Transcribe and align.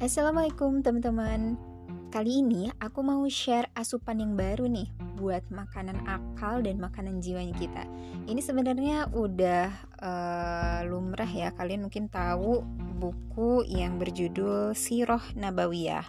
Assalamualaikum 0.00 0.80
teman-teman. 0.80 1.60
Kali 2.08 2.40
ini 2.40 2.72
aku 2.80 3.04
mau 3.04 3.20
share 3.28 3.68
asupan 3.76 4.24
yang 4.24 4.32
baru 4.32 4.64
nih 4.64 4.88
Buat 5.20 5.52
makanan 5.52 6.08
akal 6.08 6.64
dan 6.64 6.80
makanan 6.80 7.20
jiwanya 7.20 7.52
kita. 7.60 7.84
Ini 8.24 8.40
sebenarnya 8.40 9.12
udah 9.12 9.68
uh, 10.00 10.80
lumrah 10.88 11.28
ya. 11.28 11.52
Kalian 11.52 11.84
mungkin 11.84 12.08
tahu 12.08 12.64
buku 12.96 13.68
yang 13.68 14.00
berjudul 14.00 14.72
Siroh 14.72 15.20
Nabawiyah. 15.36 16.08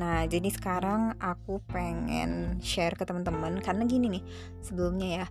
Nah 0.00 0.24
jadi 0.24 0.48
sekarang 0.48 1.20
aku 1.20 1.60
pengen 1.68 2.56
share 2.64 2.96
ke 2.96 3.04
teman-teman 3.04 3.60
Karena 3.60 3.84
gini 3.84 4.08
nih 4.08 4.24
sebelumnya 4.64 5.08
ya. 5.20 5.26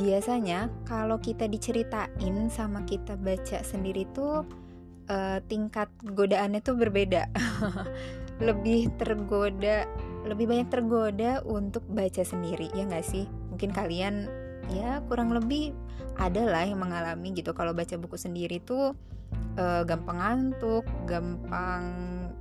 Biasanya 0.00 0.72
kalau 0.88 1.20
kita 1.20 1.52
diceritain 1.52 2.48
sama 2.48 2.80
kita 2.88 3.20
baca 3.20 3.60
sendiri 3.60 4.08
tuh 4.16 4.40
uh, 5.08 5.38
tingkat 5.46 5.88
godaannya 6.02 6.60
tuh 6.62 6.78
berbeda. 6.78 7.30
Lebih 8.46 8.90
tergoda 8.98 9.86
lebih 10.22 10.46
banyak 10.46 10.68
tergoda 10.70 11.42
untuk 11.42 11.82
baca 11.90 12.22
sendiri 12.22 12.70
ya 12.74 12.86
nggak 12.86 13.06
sih? 13.06 13.26
Mungkin 13.50 13.74
kalian 13.74 14.30
ya 14.70 15.02
kurang 15.10 15.34
lebih 15.34 15.74
ada 16.14 16.46
lah 16.46 16.62
yang 16.62 16.78
mengalami 16.78 17.34
gitu. 17.34 17.50
Kalau 17.50 17.74
baca 17.74 17.98
buku 17.98 18.14
sendiri 18.14 18.62
tuh 18.62 18.94
uh, 19.58 19.82
gampang 19.82 20.18
ngantuk 20.22 20.86
gampang 21.10 21.82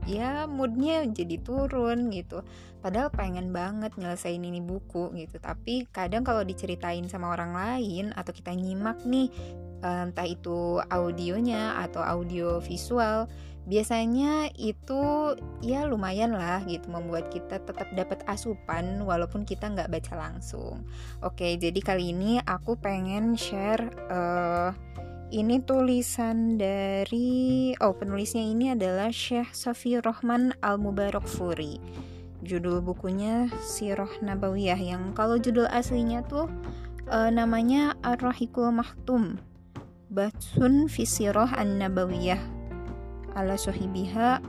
ya 0.06 0.46
moodnya 0.46 1.06
jadi 1.10 1.42
turun 1.42 2.14
gitu. 2.14 2.46
Padahal 2.82 3.14
pengen 3.14 3.54
banget 3.54 3.94
nyelesain 3.98 4.42
ini 4.42 4.62
buku 4.62 5.14
gitu. 5.18 5.42
Tapi 5.42 5.90
kadang 5.90 6.22
kalau 6.22 6.46
diceritain 6.46 7.06
sama 7.10 7.34
orang 7.34 7.54
lain 7.54 8.14
atau 8.14 8.34
kita 8.34 8.54
nyimak 8.54 9.02
nih 9.06 9.30
entah 9.82 10.28
itu 10.30 10.78
audionya 10.90 11.82
atau 11.82 12.02
audio 12.06 12.62
visual 12.62 13.26
biasanya 13.70 14.50
itu 14.58 15.38
ya 15.62 15.86
lumayan 15.86 16.34
lah 16.34 16.66
gitu 16.66 16.90
membuat 16.90 17.30
kita 17.30 17.62
tetap 17.62 17.94
dapat 17.94 18.26
asupan 18.26 19.06
walaupun 19.06 19.46
kita 19.46 19.70
nggak 19.70 19.94
baca 19.94 20.14
langsung. 20.18 20.82
Oke 21.22 21.62
jadi 21.62 21.78
kali 21.78 22.10
ini 22.10 22.42
aku 22.42 22.74
pengen 22.82 23.38
share 23.38 23.94
uh, 24.10 24.74
ini 25.32 25.62
tulisan 25.62 26.58
dari 26.58 27.72
oh 27.78 27.94
penulisnya 27.94 28.42
ini 28.42 28.74
adalah 28.74 29.14
Syekh 29.14 29.54
Safi 29.54 30.02
Rohman 30.02 30.58
Al 30.66 30.82
Mubarak 30.82 31.30
Furi. 31.30 31.78
Judul 32.42 32.82
bukunya 32.82 33.46
Sirah 33.62 34.10
Nabawiyah 34.26 34.82
yang 34.82 35.14
kalau 35.14 35.38
judul 35.38 35.70
aslinya 35.70 36.26
tuh 36.26 36.50
uh, 37.14 37.30
namanya 37.30 37.94
Ar-Rahikul 38.02 38.74
Mahtum 38.74 39.38
Batsun 40.12 40.92
Fisirah 40.92 41.56
An-Nabawiyah. 41.56 42.44
Ala 43.32 43.56
sohibiha 43.56 44.44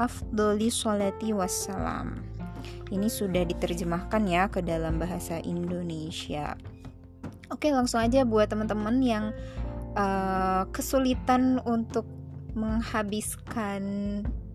afdoli 0.00 0.72
sholati 0.72 1.36
wassalam. 1.36 2.24
Ini 2.88 3.12
sudah 3.12 3.44
diterjemahkan 3.44 4.24
ya 4.24 4.48
ke 4.48 4.64
dalam 4.64 4.96
bahasa 4.96 5.36
Indonesia. 5.44 6.56
Oke 7.52 7.68
langsung 7.68 8.00
aja 8.00 8.24
buat 8.24 8.48
teman-teman 8.48 9.04
yang 9.04 9.36
uh, 10.00 10.64
kesulitan 10.72 11.60
untuk 11.68 12.08
menghabiskan 12.56 13.84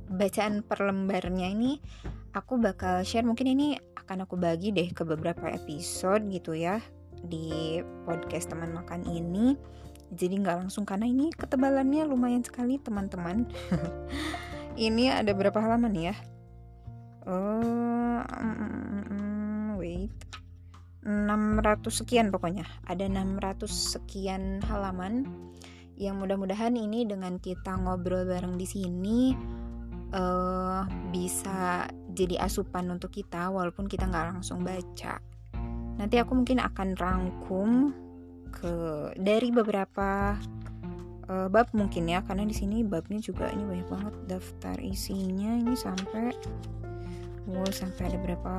bacaan 0.09 0.66
per 0.66 0.81
lembarnya 0.81 1.53
ini 1.53 1.78
aku 2.33 2.58
bakal 2.58 3.05
share. 3.05 3.30
Mungkin 3.30 3.45
ini 3.45 3.78
akan 3.94 4.25
aku 4.25 4.33
bagi 4.41 4.73
deh 4.73 4.89
ke 4.89 5.05
beberapa 5.05 5.53
episode 5.53 6.25
gitu 6.33 6.58
ya 6.58 6.81
di 7.22 7.78
podcast 8.09 8.50
teman 8.50 8.73
makan 8.73 9.05
ini 9.05 9.53
jadi 10.13 10.39
nggak 10.39 10.58
langsung 10.67 10.88
karena 10.88 11.03
ini 11.03 11.33
ketebalannya 11.36 12.08
lumayan 12.08 12.44
sekali 12.44 12.80
teman-teman. 12.80 13.44
Ini 14.77 15.09
ada 15.09 15.33
berapa 15.33 15.58
halaman 15.58 15.89
ya? 15.97 16.13
Oh 17.25 18.22
wait. 19.81 20.13
600 21.01 21.81
sekian 21.90 22.29
pokoknya. 22.29 22.69
Ada 22.85 23.09
600 23.09 23.66
sekian 23.66 24.62
halaman. 24.69 25.25
Yang 25.97 26.16
mudah-mudahan 26.22 26.78
ini 26.78 27.09
dengan 27.09 27.41
kita 27.41 27.74
ngobrol 27.74 28.29
bareng 28.29 28.53
di 28.53 28.69
sini 28.69 29.34
uh, 30.13 30.85
bisa 31.09 31.89
jadi 32.13 32.45
asupan 32.45 32.85
untuk 32.94 33.09
kita 33.09 33.50
walaupun 33.50 33.89
kita 33.89 34.06
nggak 34.06 34.38
langsung 34.38 34.62
baca. 34.62 35.18
Nanti 35.97 36.22
aku 36.22 36.38
mungkin 36.38 36.62
akan 36.62 36.89
rangkum 36.94 37.69
ke 38.52 38.74
dari 39.19 39.50
beberapa 39.52 40.35
uh, 41.28 41.47
bab 41.52 41.68
mungkin 41.75 42.08
ya 42.09 42.24
karena 42.24 42.47
di 42.47 42.56
sini 42.56 42.84
babnya 42.84 43.19
juga 43.19 43.52
ini 43.52 43.63
banyak 43.63 43.88
banget 43.88 44.16
daftar 44.28 44.78
isinya 44.80 45.52
ini 45.59 45.75
sampai 45.75 46.34
wow 47.47 47.68
sampai 47.72 48.12
ada 48.12 48.18
berapa 48.19 48.53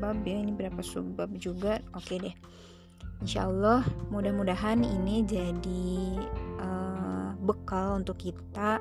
bab 0.00 0.24
ya 0.24 0.40
ini 0.40 0.52
berapa 0.56 0.80
subbab 0.80 1.36
juga 1.36 1.80
oke 1.92 2.16
deh. 2.16 2.36
Insyaallah 3.20 3.84
mudah-mudahan 4.08 4.80
ini 4.80 5.20
jadi 5.28 5.92
uh, 6.56 7.36
bekal 7.44 8.00
untuk 8.00 8.16
kita 8.16 8.80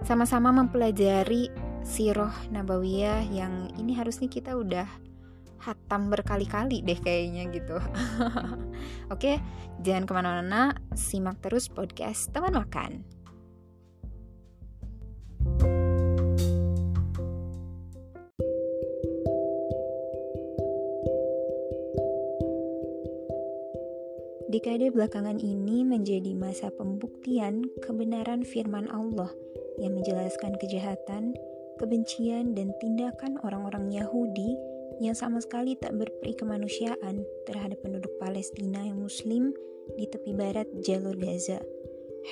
sama-sama 0.00 0.48
mempelajari 0.48 1.52
siroh 1.84 2.32
nabawiyah 2.48 3.28
yang 3.28 3.68
ini 3.76 3.92
harusnya 3.92 4.32
kita 4.32 4.56
udah 4.56 4.88
hatam 5.66 6.06
berkali-kali 6.14 6.86
deh 6.86 6.98
kayaknya 7.02 7.50
gitu. 7.50 7.82
Oke, 9.14 9.42
jangan 9.82 10.06
ke 10.06 10.12
mana-mana 10.14 10.78
Simak 10.94 11.42
terus 11.42 11.66
podcast 11.66 12.30
teman 12.30 12.54
makan. 12.54 13.02
Dekade 24.46 24.94
belakangan 24.94 25.42
ini 25.42 25.82
menjadi 25.82 26.32
masa 26.32 26.70
pembuktian 26.70 27.66
kebenaran 27.82 28.46
firman 28.46 28.86
Allah 28.88 29.28
yang 29.76 29.98
menjelaskan 29.98 30.54
kejahatan, 30.56 31.34
kebencian, 31.76 32.56
dan 32.56 32.72
tindakan 32.80 33.36
orang-orang 33.44 33.92
Yahudi 33.92 34.56
yang 35.00 35.16
sama 35.16 35.44
sekali 35.44 35.76
tak 35.76 35.92
berperi 35.92 36.32
kemanusiaan 36.32 37.20
terhadap 37.44 37.84
penduduk 37.84 38.12
Palestina 38.16 38.80
yang 38.80 38.96
muslim 38.96 39.52
di 39.94 40.08
tepi 40.08 40.32
barat 40.32 40.66
jalur 40.80 41.14
Gaza, 41.14 41.60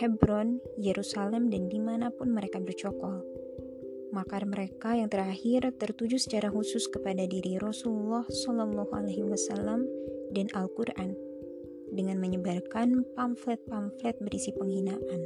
Hebron, 0.00 0.58
Yerusalem, 0.80 1.52
dan 1.52 1.68
di 1.70 1.78
mana 1.78 2.10
pun 2.10 2.32
mereka 2.32 2.58
bercokol. 2.58 3.22
Makar 4.10 4.46
mereka 4.46 4.94
yang 4.94 5.10
terakhir 5.10 5.74
tertuju 5.74 6.18
secara 6.18 6.46
khusus 6.50 6.86
kepada 6.86 7.26
diri 7.26 7.58
Rasulullah 7.58 8.22
Shallallahu 8.30 8.90
Alaihi 8.94 9.26
Wasallam 9.26 9.86
dan 10.30 10.46
Al-Quran 10.54 11.14
dengan 11.94 12.18
menyebarkan 12.18 13.06
pamflet-pamflet 13.14 14.18
berisi 14.22 14.50
penghinaan. 14.54 15.20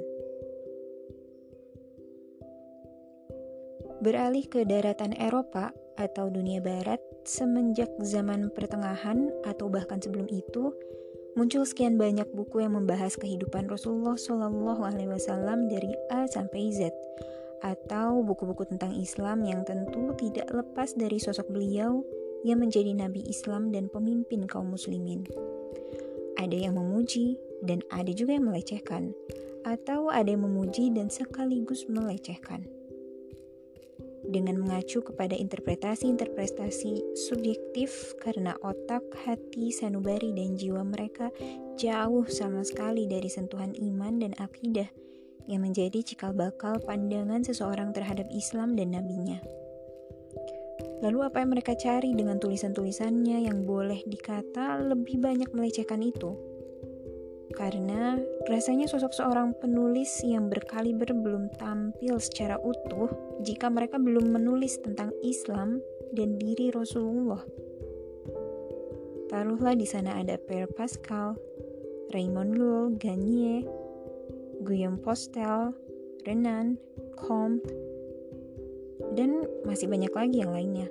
Beralih 3.98 4.46
ke 4.46 4.62
daratan 4.62 5.16
Eropa 5.16 5.74
atau 5.98 6.30
dunia 6.30 6.62
barat, 6.62 7.02
semenjak 7.26 7.90
zaman 8.00 8.54
pertengahan 8.54 9.34
atau 9.42 9.66
bahkan 9.66 9.98
sebelum 9.98 10.30
itu, 10.30 10.70
muncul 11.34 11.66
sekian 11.66 11.98
banyak 11.98 12.30
buku 12.30 12.62
yang 12.62 12.78
membahas 12.78 13.18
kehidupan 13.18 13.66
Rasulullah 13.66 14.14
Shallallahu 14.14 14.86
Alaihi 14.86 15.10
Wasallam 15.10 15.66
dari 15.66 15.90
A 16.14 16.30
sampai 16.30 16.70
Z, 16.70 16.94
atau 17.66 18.22
buku-buku 18.22 18.70
tentang 18.70 18.94
Islam 18.94 19.42
yang 19.42 19.66
tentu 19.66 20.14
tidak 20.14 20.46
lepas 20.54 20.94
dari 20.94 21.18
sosok 21.18 21.50
beliau 21.50 22.06
yang 22.46 22.62
menjadi 22.62 22.94
nabi 22.94 23.26
Islam 23.26 23.74
dan 23.74 23.90
pemimpin 23.90 24.46
kaum 24.46 24.70
muslimin. 24.70 25.26
Ada 26.38 26.70
yang 26.70 26.78
memuji 26.78 27.42
dan 27.66 27.82
ada 27.90 28.14
juga 28.14 28.38
yang 28.38 28.46
melecehkan, 28.46 29.10
atau 29.66 30.06
ada 30.06 30.30
yang 30.30 30.46
memuji 30.46 30.94
dan 30.94 31.10
sekaligus 31.10 31.90
melecehkan 31.90 32.77
dengan 34.26 34.58
mengacu 34.58 35.04
kepada 35.04 35.38
interpretasi-interpretasi 35.38 37.14
subjektif 37.14 38.16
karena 38.18 38.56
otak, 38.64 39.04
hati, 39.22 39.70
sanubari, 39.70 40.34
dan 40.34 40.58
jiwa 40.58 40.82
mereka 40.82 41.30
jauh 41.78 42.26
sama 42.26 42.66
sekali 42.66 43.06
dari 43.06 43.30
sentuhan 43.30 43.76
iman 43.78 44.18
dan 44.18 44.32
akidah 44.40 44.88
yang 45.48 45.64
menjadi 45.64 46.00
cikal 46.04 46.36
bakal 46.36 46.76
pandangan 46.82 47.40
seseorang 47.44 47.92
terhadap 47.92 48.28
Islam 48.34 48.76
dan 48.76 48.92
nabinya. 48.96 49.40
Lalu 50.98 51.18
apa 51.22 51.42
yang 51.42 51.54
mereka 51.54 51.78
cari 51.78 52.10
dengan 52.14 52.42
tulisan-tulisannya 52.42 53.46
yang 53.46 53.62
boleh 53.62 54.02
dikata 54.02 54.82
lebih 54.82 55.22
banyak 55.22 55.50
melecehkan 55.54 56.02
itu? 56.02 56.47
Karena 57.58 58.22
rasanya 58.46 58.86
sosok 58.86 59.10
seorang 59.10 59.50
penulis 59.58 60.22
yang 60.22 60.46
berkaliber 60.46 61.10
belum 61.10 61.50
tampil 61.58 62.22
secara 62.22 62.54
utuh 62.62 63.10
jika 63.42 63.66
mereka 63.66 63.98
belum 63.98 64.30
menulis 64.30 64.78
tentang 64.78 65.10
Islam 65.26 65.82
dan 66.14 66.38
diri 66.38 66.70
Rasulullah. 66.70 67.42
Taruhlah 69.28 69.74
di 69.74 69.84
sana 69.84 70.22
ada 70.22 70.38
Pierre 70.38 70.70
Pascal, 70.70 71.34
Raymond 72.14 72.56
Lull, 72.56 72.96
Gagne, 72.96 73.66
Guillaume 74.62 75.02
Postel, 75.02 75.74
Renan, 76.24 76.78
Comte, 77.18 77.68
dan 79.18 79.44
masih 79.66 79.90
banyak 79.90 80.14
lagi 80.14 80.46
yang 80.46 80.54
lainnya. 80.54 80.88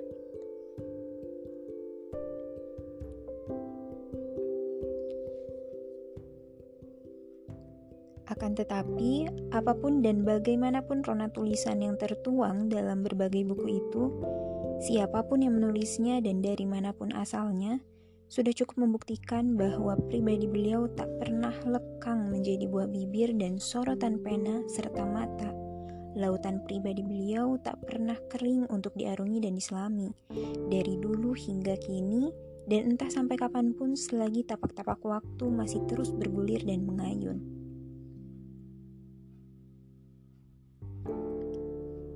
Akan 8.38 8.54
tetapi, 8.54 9.26
apa 9.50 9.74
pun 9.74 9.98
dan 9.98 10.22
bagaimanapun 10.22 11.02
rona 11.02 11.26
tulisan 11.26 11.82
yang 11.82 11.98
tertuang 11.98 12.70
dalam 12.70 13.02
berbagai 13.02 13.42
buku 13.50 13.82
itu, 13.82 14.14
siapa 14.78 15.26
pun 15.26 15.42
yang 15.42 15.58
menulisnya 15.58 16.22
dan 16.22 16.38
dari 16.38 16.62
mana 16.62 16.94
pun 16.94 17.10
asalnya, 17.18 17.82
sudah 18.30 18.54
cukup 18.54 18.86
membuktikan 18.86 19.58
bahwa 19.58 19.98
pribadi 20.06 20.46
beliau 20.46 20.86
tak 20.94 21.10
pernah 21.18 21.50
lekang 21.66 22.30
menjadi 22.30 22.70
buah 22.70 22.86
bibir 22.86 23.34
dan 23.34 23.58
sorotan 23.58 24.22
pena 24.22 24.62
serta 24.70 25.02
mata. 25.02 25.50
Lautan 26.14 26.62
pribadi 26.62 27.02
beliau 27.02 27.58
tak 27.58 27.82
pernah 27.90 28.22
kering 28.30 28.70
untuk 28.70 28.94
diarungi 28.94 29.42
dan 29.42 29.58
diselami. 29.58 30.14
Dari 30.70 30.94
dulu 30.94 31.34
hingga 31.34 31.74
kini, 31.82 32.30
dan 32.70 32.94
entah 32.94 33.10
sampai 33.10 33.34
kapan 33.34 33.74
pun 33.74 33.98
selagi 33.98 34.46
tapak-tapak 34.46 35.02
waktu 35.02 35.44
masih 35.50 35.82
terus 35.90 36.14
bergulir 36.14 36.62
dan 36.62 36.86
mengayun. 36.86 37.57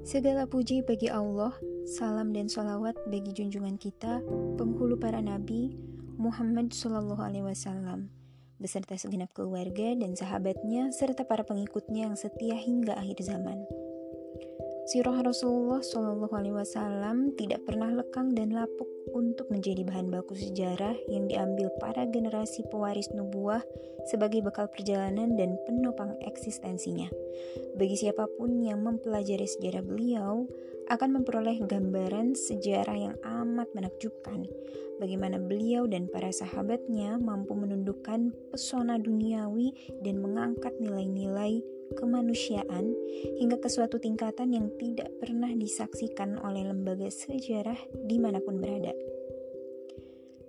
Segala 0.02 0.50
puji 0.50 0.82
bagi 0.82 1.06
Allah, 1.06 1.54
salam 1.86 2.34
dan 2.34 2.50
salawat 2.50 2.98
bagi 3.06 3.30
junjungan 3.30 3.78
kita, 3.78 4.18
penghulu 4.58 4.98
para 4.98 5.22
nabi, 5.22 5.78
Muhammad 6.18 6.74
Shallallahu 6.74 7.22
Alaihi 7.22 7.46
Wasallam 7.46 8.10
beserta 8.62 8.94
segenap 8.94 9.34
keluarga 9.34 9.90
dan 9.98 10.14
sahabatnya 10.14 10.94
serta 10.94 11.26
para 11.26 11.42
pengikutnya 11.42 12.06
yang 12.06 12.14
setia 12.14 12.54
hingga 12.54 12.94
akhir 12.94 13.18
zaman. 13.26 13.58
Sirah 14.82 15.22
Rasulullah 15.22 15.78
Shallallahu 15.78 16.34
Alaihi 16.34 16.58
Wasallam 16.58 17.38
tidak 17.38 17.62
pernah 17.62 17.86
lekang 17.94 18.34
dan 18.34 18.50
lapuk 18.50 18.90
untuk 19.14 19.46
menjadi 19.46 19.86
bahan 19.86 20.10
baku 20.10 20.34
sejarah 20.34 20.98
yang 21.06 21.30
diambil 21.30 21.70
para 21.78 22.02
generasi 22.10 22.66
pewaris 22.66 23.06
nubuah 23.14 23.62
sebagai 24.10 24.42
bekal 24.42 24.66
perjalanan 24.66 25.38
dan 25.38 25.54
penopang 25.70 26.18
eksistensinya. 26.26 27.06
Bagi 27.78 27.94
siapa 27.94 28.26
pun 28.34 28.58
yang 28.58 28.82
mempelajari 28.82 29.46
sejarah 29.46 29.86
beliau, 29.86 30.50
akan 30.90 31.22
memperoleh 31.22 31.62
gambaran 31.62 32.34
sejarah 32.34 32.98
yang 32.98 33.16
amat 33.22 33.70
menakjubkan. 33.78 34.50
Bagaimana 34.98 35.38
beliau 35.38 35.86
dan 35.86 36.10
para 36.10 36.34
sahabatnya 36.34 37.22
mampu 37.22 37.54
menundukkan 37.54 38.34
pesona 38.50 38.98
duniawi 38.98 39.74
dan 40.02 40.18
mengangkat 40.18 40.74
nilai-nilai 40.82 41.62
kemanusiaan 41.94 42.92
hingga 43.38 43.60
ke 43.60 43.68
suatu 43.68 44.00
tingkatan 44.00 44.52
yang 44.52 44.66
tidak 44.80 45.08
pernah 45.20 45.52
disaksikan 45.52 46.40
oleh 46.42 46.66
lembaga 46.66 47.08
sejarah 47.08 47.78
di 48.08 48.16
mana 48.18 48.42
pun 48.42 48.58
berada. 48.58 48.92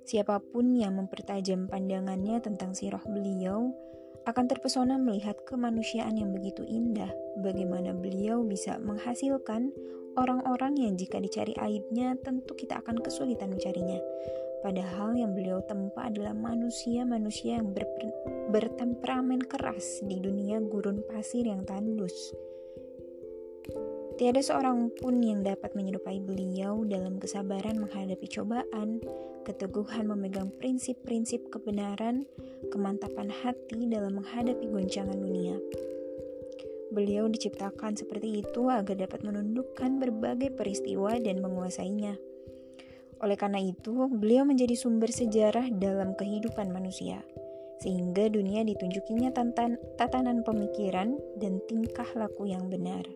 Siapa 0.03 0.43
pun 0.43 0.75
yang 0.75 0.99
mempertajam 0.99 1.71
pandangannya 1.71 2.43
tentang 2.43 2.75
sirah 2.75 3.03
beliau 3.07 3.71
akan 4.23 4.45
terpesona 4.47 4.95
melihat 4.95 5.35
kemanusiaan 5.43 6.15
yang 6.15 6.31
begitu 6.31 6.63
indah, 6.63 7.11
bagaimana 7.43 7.91
beliau 7.91 8.43
bisa 8.43 8.79
menghasilkan 8.79 9.71
orang-orang 10.15 10.79
yang 10.79 10.93
jika 10.95 11.19
dicari 11.19 11.51
aibnya 11.59 12.15
tentu 12.23 12.55
kita 12.55 12.79
akan 12.79 13.03
kesulitan 13.03 13.51
mencarinya. 13.51 13.99
Padahal 14.63 15.11
yang 15.19 15.35
beliau 15.35 15.59
tempa 15.67 16.07
adalah 16.07 16.31
manusia-manusia 16.31 17.59
yang 17.59 17.75
ber 17.75 17.83
bertemperamen 18.47 19.43
keras 19.43 19.99
di 20.07 20.23
dunia 20.23 20.63
gurun 20.63 21.03
pasir 21.03 21.43
yang 21.43 21.67
tandus. 21.67 22.31
Tiada 24.13 24.39
seorang 24.39 24.93
pun 25.03 25.19
yang 25.19 25.43
dapat 25.43 25.73
menyerupai 25.73 26.21
beliau 26.23 26.85
dalam 26.85 27.17
kesabaran 27.19 27.81
menghadapi 27.81 28.29
cobaan, 28.29 29.03
keteguhan 29.43 30.05
memegang 30.05 30.53
prinsip-prinsip 30.61 31.49
kebenaran, 31.49 32.23
kemantapan 32.69 33.33
hati 33.33 33.89
dalam 33.89 34.21
menghadapi 34.21 34.69
goncangan 34.69 35.17
dunia. 35.17 35.57
Beliau 36.93 37.25
diciptakan 37.25 37.97
seperti 37.97 38.45
itu 38.45 38.69
agar 38.69 38.93
dapat 38.93 39.25
menundukkan 39.25 39.97
berbagai 39.97 40.53
peristiwa 40.53 41.17
dan 41.17 41.41
menguasainya. 41.41 42.13
Oleh 43.23 43.39
karena 43.39 43.63
itu, 43.63 44.11
beliau 44.11 44.43
menjadi 44.43 44.75
sumber 44.75 45.07
sejarah 45.07 45.71
dalam 45.79 46.11
kehidupan 46.19 46.75
manusia, 46.75 47.23
sehingga 47.79 48.27
dunia 48.27 48.67
ditunjukinya 48.67 49.31
tatanan 49.95 50.43
pemikiran 50.43 51.15
dan 51.39 51.63
tingkah 51.71 52.07
laku 52.19 52.51
yang 52.51 52.67
benar. 52.67 53.07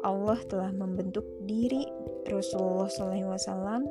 Allah 0.00 0.40
telah 0.48 0.72
membentuk 0.72 1.28
diri 1.44 1.84
Rasulullah 2.24 2.88
SAW, 2.88 3.84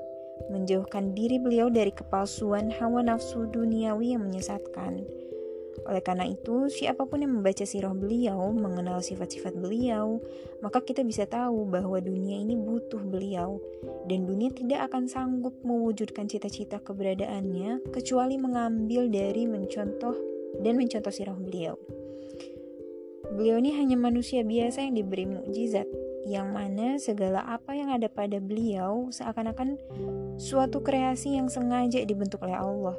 menjauhkan 0.50 1.14
diri 1.14 1.38
beliau 1.38 1.70
dari 1.70 1.94
kepalsuan 1.94 2.74
hawa 2.74 3.06
nafsu 3.06 3.46
duniawi 3.54 4.18
yang 4.18 4.26
menyesatkan 4.26 5.06
oleh 5.84 6.00
karena 6.00 6.24
itu, 6.24 6.72
siapa 6.72 7.04
pun 7.04 7.20
yang 7.20 7.36
membaca 7.36 7.68
sirah 7.68 7.92
beliau, 7.92 8.56
mengenal 8.56 9.04
sifat-sifat 9.04 9.60
beliau, 9.60 10.24
maka 10.64 10.80
kita 10.80 11.04
bisa 11.04 11.28
tahu 11.28 11.68
bahwa 11.68 12.00
dunia 12.00 12.40
ini 12.40 12.56
butuh 12.56 13.04
beliau, 13.04 13.60
dan 14.08 14.24
dunia 14.24 14.56
tidak 14.56 14.88
akan 14.88 15.12
sanggup 15.12 15.54
mewujudkan 15.68 16.32
cita-cita 16.32 16.80
keberadaannya 16.80 17.92
kecuali 17.92 18.40
mengambil 18.40 19.12
dari 19.12 19.44
mencontoh 19.46 20.16
dan 20.64 20.80
mencontoh 20.80 21.12
sirah 21.12 21.36
beliau. 21.36 21.76
Beliau 23.36 23.60
ini 23.60 23.76
hanya 23.76 24.00
manusia 24.00 24.48
biasa 24.48 24.88
yang 24.88 24.96
diberi 24.96 25.28
mukjizat, 25.28 25.90
yang 26.26 26.56
mana 26.56 26.98
segala 26.98 27.44
apa 27.46 27.76
yang 27.78 27.92
ada 27.92 28.10
pada 28.10 28.42
beliau 28.42 29.12
seakan-akan 29.14 29.78
suatu 30.40 30.82
kreasi 30.82 31.38
yang 31.38 31.52
sengaja 31.52 32.02
dibentuk 32.02 32.42
oleh 32.42 32.58
Allah 32.58 32.98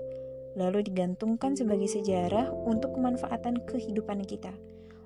lalu 0.57 0.81
digantungkan 0.83 1.53
sebagai 1.53 1.87
sejarah 1.87 2.49
untuk 2.65 2.97
kemanfaatan 2.97 3.63
kehidupan 3.69 4.25
kita. 4.25 4.51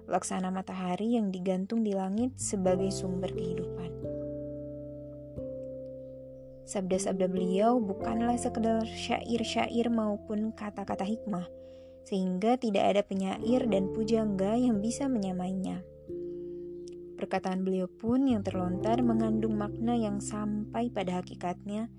Laksana 0.06 0.55
matahari 0.55 1.19
yang 1.19 1.35
digantung 1.35 1.82
di 1.82 1.91
langit 1.91 2.38
sebagai 2.38 2.88
sumber 2.94 3.35
kehidupan. 3.35 3.91
Sabda-sabda 6.70 7.26
beliau 7.26 7.82
bukanlah 7.82 8.38
sekedar 8.38 8.87
syair-syair 8.87 9.91
maupun 9.91 10.55
kata-kata 10.55 11.02
hikmah, 11.02 11.50
sehingga 12.06 12.55
tidak 12.62 12.94
ada 12.94 13.03
penyair 13.03 13.67
dan 13.67 13.91
pujangga 13.91 14.55
yang 14.55 14.79
bisa 14.79 15.11
menyamainya. 15.11 15.82
Perkataan 17.19 17.67
beliau 17.67 17.91
pun 17.91 18.22
yang 18.25 18.46
terlontar 18.46 19.03
mengandung 19.03 19.58
makna 19.58 19.98
yang 19.98 20.22
sampai 20.22 20.94
pada 20.94 21.20
hakikatnya 21.20 21.91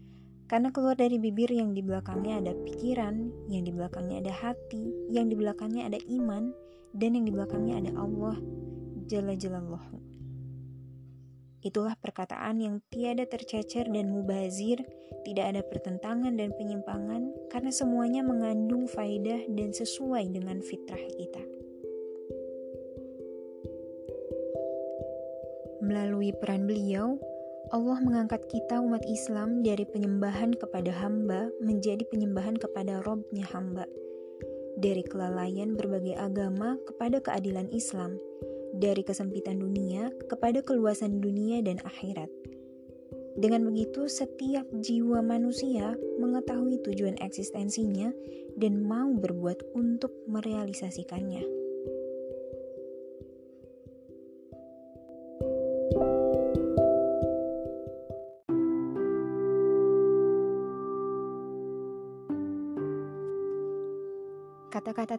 karena 0.51 0.67
keluar 0.75 0.99
dari 0.99 1.15
bibir 1.15 1.47
yang 1.47 1.71
di 1.71 1.79
belakangnya 1.79 2.43
ada 2.43 2.51
pikiran, 2.67 3.31
yang 3.47 3.63
di 3.63 3.71
belakangnya 3.71 4.19
ada 4.19 4.35
hati, 4.35 4.91
yang 5.07 5.31
di 5.31 5.39
belakangnya 5.39 5.87
ada 5.87 5.95
iman, 6.11 6.51
dan 6.91 7.15
yang 7.15 7.23
di 7.23 7.31
belakangnya 7.31 7.79
ada 7.79 7.91
Allah 7.95 8.35
Jalla 9.07 9.31
Jalallahu. 9.31 9.95
Itulah 11.63 11.95
perkataan 11.95 12.59
yang 12.59 12.83
tiada 12.91 13.23
tercecer 13.23 13.87
dan 13.87 14.11
mubazir, 14.11 14.83
tidak 15.23 15.55
ada 15.55 15.61
pertentangan 15.63 16.35
dan 16.35 16.51
penyimpangan, 16.59 17.31
karena 17.47 17.71
semuanya 17.71 18.19
mengandung 18.19 18.91
faidah 18.91 19.47
dan 19.55 19.71
sesuai 19.71 20.35
dengan 20.35 20.59
fitrah 20.59 20.99
kita. 21.15 21.43
Melalui 25.79 26.35
peran 26.35 26.67
beliau, 26.67 27.30
Allah 27.69 28.01
mengangkat 28.01 28.49
kita 28.49 28.81
umat 28.81 29.05
Islam 29.05 29.61
dari 29.61 29.85
penyembahan 29.85 30.57
kepada 30.57 30.89
hamba 30.89 31.53
menjadi 31.61 32.01
penyembahan 32.09 32.57
kepada 32.57 33.05
Robnya 33.05 33.45
hamba. 33.53 33.85
Dari 34.81 35.05
kelalaian 35.05 35.77
berbagai 35.77 36.17
agama 36.17 36.81
kepada 36.89 37.21
keadilan 37.21 37.69
Islam. 37.69 38.17
Dari 38.73 39.05
kesempitan 39.05 39.61
dunia 39.61 40.09
kepada 40.25 40.65
keluasan 40.65 41.21
dunia 41.21 41.61
dan 41.61 41.77
akhirat. 41.85 42.33
Dengan 43.37 43.69
begitu, 43.69 44.09
setiap 44.09 44.65
jiwa 44.81 45.21
manusia 45.21 45.93
mengetahui 46.17 46.81
tujuan 46.81 47.21
eksistensinya 47.21 48.09
dan 48.57 48.81
mau 48.81 49.13
berbuat 49.13 49.77
untuk 49.77 50.09
merealisasikannya. 50.25 51.60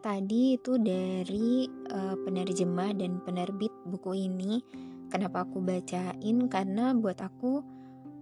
Tadi 0.03 0.59
itu 0.59 0.75
dari 0.75 1.63
uh, 1.95 2.19
penerjemah 2.19 2.91
dan 2.99 3.23
penerbit 3.23 3.71
buku 3.87 4.27
ini. 4.27 4.59
Kenapa 5.07 5.47
aku 5.47 5.63
bacain? 5.63 6.37
Karena 6.51 6.91
buat 6.91 7.23
aku 7.23 7.63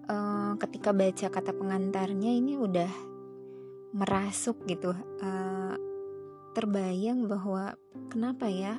uh, 0.05 0.53
ketika 0.61 0.93
baca 0.93 1.27
kata 1.33 1.51
pengantarnya 1.57 2.29
ini 2.37 2.53
udah 2.61 2.91
merasuk 3.97 4.61
gitu. 4.69 4.93
Uh, 5.25 5.73
terbayang 6.53 7.25
bahwa 7.25 7.73
kenapa 8.13 8.45
ya 8.45 8.77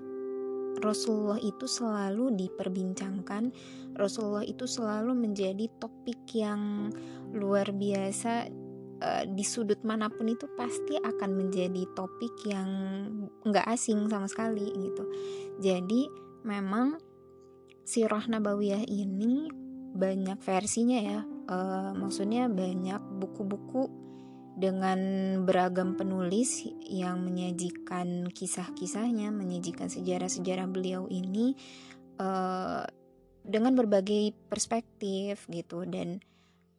Rasulullah 0.78 1.42
itu 1.42 1.68
selalu 1.68 2.32
diperbincangkan, 2.38 3.52
Rasulullah 3.98 4.46
itu 4.46 4.64
selalu 4.64 5.12
menjadi 5.12 5.68
topik 5.76 6.32
yang 6.32 6.88
luar 7.32 7.72
biasa 7.76 8.48
uh, 9.02 9.24
di 9.26 9.42
sudut 9.42 9.82
mana 9.82 10.06
pun 10.06 10.30
itu 10.30 10.46
pasti 10.54 10.94
akan 10.94 11.30
menjadi 11.34 11.82
topik 11.98 12.46
yang 12.46 12.70
nggak 13.42 13.66
asing 13.74 14.06
sama 14.06 14.30
sekali 14.30 14.70
gitu. 14.70 15.04
Jadi 15.58 16.06
memang 16.46 17.02
sirah 17.82 18.30
nabawiyah 18.30 18.86
ini 18.86 19.50
banyak 19.92 20.38
versinya 20.40 20.98
ya. 21.02 21.20
Uh, 21.50 21.92
maksudnya 21.98 22.46
banyak 22.46 23.02
buku-buku 23.18 23.90
dengan 24.52 25.00
beragam 25.42 25.96
penulis 25.96 26.68
yang 26.84 27.24
menyajikan 27.24 28.28
kisah-kisahnya, 28.30 29.32
menyajikan 29.32 29.88
sejarah-sejarah 29.88 30.68
beliau 30.68 31.08
ini 31.08 31.56
uh, 32.20 32.84
dengan 33.42 33.74
berbagai 33.74 34.36
perspektif 34.46 35.48
gitu 35.50 35.82
dan 35.88 36.22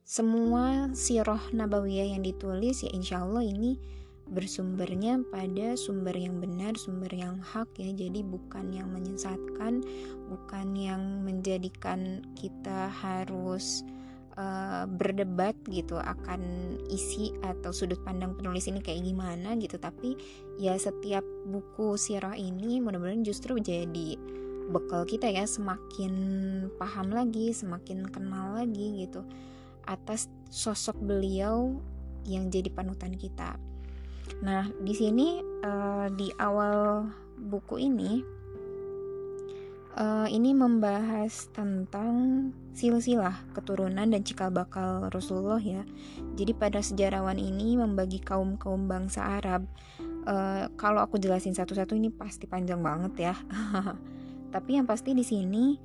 semua 0.04 0.92
sirah 0.92 1.40
nabawiyah 1.56 2.12
yang 2.16 2.22
ditulis 2.28 2.84
ya 2.84 2.92
insya 2.92 3.24
Allah 3.24 3.48
ini 3.48 3.80
bersumbernya 4.28 5.20
pada 5.32 5.76
sumber 5.76 6.16
yang 6.16 6.40
benar, 6.40 6.80
sumber 6.80 7.12
yang 7.12 7.40
hak 7.44 7.68
ya. 7.76 7.92
Jadi 7.92 8.24
bukan 8.24 8.72
yang 8.72 8.92
menyesatkan, 8.92 9.84
bukan 10.32 10.68
yang 10.76 11.24
menjadikan 11.28 12.24
kita 12.36 12.88
harus 12.88 13.84
uh, 14.40 14.88
berdebat 14.88 15.56
gitu 15.68 16.00
akan 16.00 16.42
isi 16.88 17.36
atau 17.44 17.76
sudut 17.76 18.00
pandang 18.08 18.32
penulis 18.36 18.68
ini 18.72 18.80
kayak 18.80 19.04
gimana 19.04 19.60
gitu. 19.60 19.76
Tapi 19.76 20.16
ya 20.60 20.76
setiap 20.80 21.24
buku 21.48 22.00
sirah 22.00 22.36
ini 22.36 22.80
mudah-mudahan 22.80 23.28
justru 23.28 23.60
jadi 23.60 24.16
bekal 24.72 25.04
kita 25.04 25.28
ya. 25.28 25.44
Semakin 25.44 26.14
paham 26.80 27.12
lagi 27.12 27.52
semakin 27.52 28.08
kenal 28.08 28.56
lagi 28.56 29.04
gitu 29.08 29.24
atas 29.88 30.32
sosok 30.50 31.00
beliau 31.00 31.80
yang 32.24 32.48
jadi 32.48 32.72
panutan 32.72 33.16
kita 33.16 33.60
nah 34.40 34.68
di 34.80 34.94
sini 34.96 35.44
uh, 35.64 36.08
di 36.14 36.32
awal 36.40 37.08
buku 37.38 37.76
ini 37.92 38.24
uh, 39.98 40.28
ini 40.30 40.54
membahas 40.54 41.50
tentang 41.54 42.50
silsilah 42.74 43.46
keturunan 43.54 44.06
dan 44.06 44.22
cikal 44.26 44.50
bakal 44.50 45.10
Rasulullah 45.14 45.62
ya. 45.62 45.86
Jadi 46.34 46.52
pada 46.58 46.82
sejarawan 46.82 47.38
ini 47.38 47.78
membagi 47.78 48.22
kaum 48.22 48.58
kaum 48.58 48.90
bangsa 48.90 49.38
Arab. 49.42 49.66
Uh, 50.24 50.72
kalau 50.80 51.04
aku 51.04 51.20
jelasin 51.20 51.52
satu-satu 51.52 52.00
ini 52.00 52.10
pasti 52.10 52.48
panjang 52.48 52.80
banget 52.80 53.32
ya. 53.32 53.36
Tapi 54.54 54.70
yang 54.80 54.88
pasti 54.88 55.12
di 55.18 55.26
sini 55.26 55.78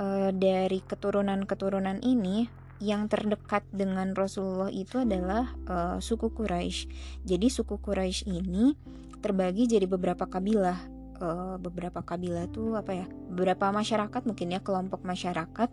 uh, 0.00 0.30
dari 0.32 0.80
keturunan-keturunan 0.82 2.02
ini 2.02 2.65
yang 2.82 3.08
terdekat 3.08 3.64
dengan 3.72 4.12
Rasulullah 4.12 4.68
itu 4.68 5.02
adalah 5.02 5.52
uh, 5.68 5.96
suku 6.00 6.32
Quraisy. 6.32 6.88
Jadi 7.24 7.46
suku 7.48 7.80
Quraisy 7.80 8.28
ini 8.28 8.76
terbagi 9.20 9.66
jadi 9.66 9.88
beberapa 9.88 10.28
kabilah 10.28 10.78
uh, 11.20 11.56
beberapa 11.58 12.04
kabilah 12.04 12.46
tuh 12.52 12.76
apa 12.76 12.92
ya 12.92 13.06
beberapa 13.32 13.72
masyarakat 13.72 14.22
mungkin 14.28 14.54
ya 14.54 14.60
kelompok 14.60 15.02
masyarakat 15.02 15.72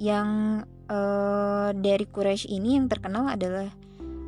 yang 0.00 0.62
uh, 0.88 1.70
dari 1.76 2.06
Quraisy 2.08 2.48
ini 2.48 2.80
yang 2.80 2.88
terkenal 2.88 3.28
adalah 3.28 3.68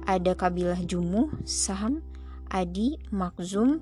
ada 0.08 0.32
kabilah 0.34 0.80
Jumuh, 0.84 1.30
Saham, 1.44 2.02
Adi, 2.50 2.98
Makzum, 3.14 3.78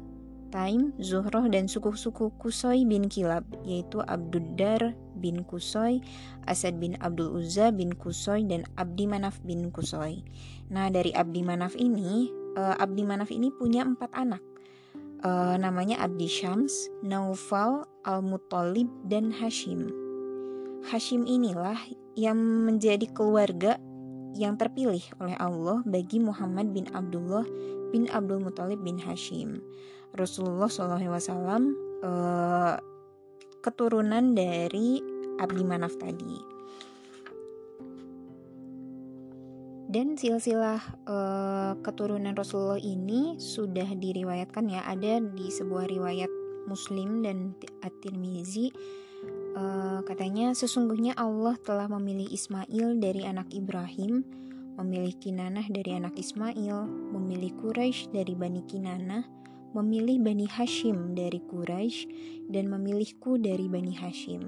Taim, 0.48 0.96
Zuhroh 0.98 1.46
dan 1.52 1.68
suku-suku 1.68 2.32
Kusoy 2.40 2.88
bin 2.88 3.06
Kilab 3.06 3.44
yaitu 3.62 4.00
Abduddar 4.04 4.96
bin 5.18 5.44
Kusoy, 5.44 6.00
Asad 6.48 6.80
bin 6.80 6.96
Abdul 7.04 7.38
Uzza 7.38 7.68
bin 7.70 7.92
Kusoy 7.92 8.48
dan 8.48 8.64
Abdi 8.80 9.04
Manaf 9.04 9.38
bin 9.44 9.68
Kusoy. 9.68 10.24
Nah 10.72 10.88
dari 10.88 11.12
Abdi 11.12 11.44
Manaf 11.44 11.76
ini, 11.76 12.32
uh, 12.56 12.76
Abdi 12.80 13.02
Manaf 13.04 13.28
ini 13.28 13.52
punya 13.52 13.84
empat 13.84 14.12
anak 14.16 14.42
uh, 15.24 15.56
namanya 15.58 16.02
Abdi 16.02 16.28
Syams, 16.30 16.90
Naufal, 17.02 17.86
Al-Muttalib, 18.06 18.86
dan 19.06 19.34
Hashim. 19.34 19.90
Hashim 20.86 21.26
inilah 21.26 21.78
yang 22.14 22.38
menjadi 22.38 23.06
keluarga 23.10 23.78
yang 24.36 24.60
terpilih 24.60 25.00
oleh 25.22 25.36
Allah 25.40 25.80
bagi 25.88 26.20
Muhammad 26.20 26.72
bin 26.74 26.90
Abdullah 26.92 27.46
bin 27.92 28.10
Abdul 28.12 28.44
Muttalib 28.44 28.84
bin 28.84 29.00
Hashim. 29.00 29.62
Rasulullah 30.16 30.68
SAW 30.68 31.08
uh, 32.04 32.74
keturunan 33.60 34.32
dari 34.36 35.00
Abdi 35.38 35.62
Manaf 35.64 35.96
tadi. 36.00 36.58
dan 39.88 40.20
silsilah 40.20 40.84
uh, 41.08 41.72
keturunan 41.80 42.36
Rasulullah 42.36 42.76
ini 42.76 43.40
sudah 43.40 43.88
diriwayatkan 43.96 44.68
ya 44.68 44.84
ada 44.84 45.16
di 45.16 45.48
sebuah 45.48 45.88
riwayat 45.88 46.28
Muslim 46.68 47.24
dan 47.24 47.56
At-Tirmizi 47.80 48.68
uh, 49.54 50.00
katanya 50.04 50.52
sesungguhnya 50.52 51.16
Allah 51.16 51.56
telah 51.62 51.86
memilih 51.88 52.28
Ismail 52.28 52.98
dari 53.00 53.24
anak 53.24 53.52
Ibrahim 53.54 54.24
memilih 54.78 55.14
Kinanah 55.18 55.66
dari 55.70 55.96
anak 55.96 56.14
Ismail 56.18 56.86
memilih 57.14 57.54
Quraisy 57.58 58.12
dari 58.14 58.34
Bani 58.34 58.62
Kinanah 58.66 59.24
memilih 59.76 60.18
Bani 60.20 60.48
Hashim 60.48 61.12
dari 61.14 61.40
Quraisy 61.44 62.08
dan 62.48 62.72
memilihku 62.72 63.36
dari 63.38 63.68
Bani 63.68 63.94
Hashim 63.94 64.42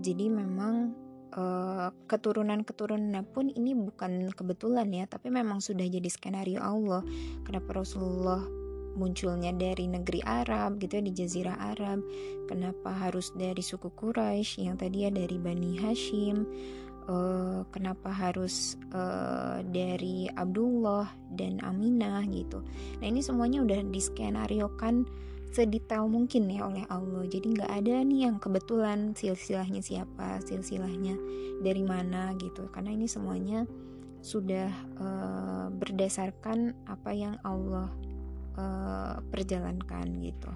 jadi 0.00 0.32
memang 0.32 1.02
Eh, 1.32 1.88
keturunan-keturunan 2.12 3.24
pun 3.32 3.48
ini 3.48 3.72
bukan 3.72 4.28
kebetulan 4.36 4.84
ya, 4.92 5.08
tapi 5.08 5.32
memang 5.32 5.64
sudah 5.64 5.88
jadi 5.88 6.04
skenario 6.12 6.60
Allah. 6.60 7.00
Kenapa 7.40 7.80
Rasulullah 7.80 8.44
munculnya 8.94 9.52
dari 9.54 9.88
negeri 9.88 10.20
Arab 10.24 10.80
gitu 10.80 11.00
ya 11.00 11.02
di 11.02 11.12
Jazirah 11.12 11.58
Arab? 11.74 12.04
Kenapa 12.46 12.92
harus 12.92 13.32
dari 13.36 13.60
suku 13.60 13.92
Quraisy 13.92 14.68
yang 14.68 14.76
tadi 14.76 15.06
ya 15.06 15.10
dari 15.10 15.36
Bani 15.36 15.78
Hashim? 15.78 16.44
Uh, 17.02 17.66
kenapa 17.74 18.14
harus 18.14 18.78
uh, 18.94 19.58
dari 19.66 20.30
Abdullah 20.38 21.10
dan 21.34 21.58
Aminah 21.58 22.22
gitu. 22.30 22.62
Nah 23.02 23.06
ini 23.10 23.18
semuanya 23.18 23.66
udah 23.66 23.82
diskenariokan 23.90 25.02
sedetail 25.52 26.08
mungkin 26.08 26.48
ya 26.48 26.64
oleh 26.64 26.88
Allah 26.88 27.28
jadi 27.28 27.44
nggak 27.44 27.72
ada 27.84 28.00
nih 28.08 28.20
yang 28.24 28.40
kebetulan 28.40 29.12
silsilahnya 29.12 29.84
siapa 29.84 30.40
silsilahnya 30.48 31.12
dari 31.60 31.84
mana 31.84 32.32
gitu 32.40 32.72
karena 32.72 32.96
ini 32.96 33.04
semuanya 33.04 33.68
sudah 34.24 34.72
uh, 34.96 35.68
berdasarkan 35.68 36.72
apa 36.88 37.10
yang 37.12 37.36
Allah 37.44 37.92
uh, 38.56 39.20
perjalankan 39.30 40.06
gitu 40.22 40.50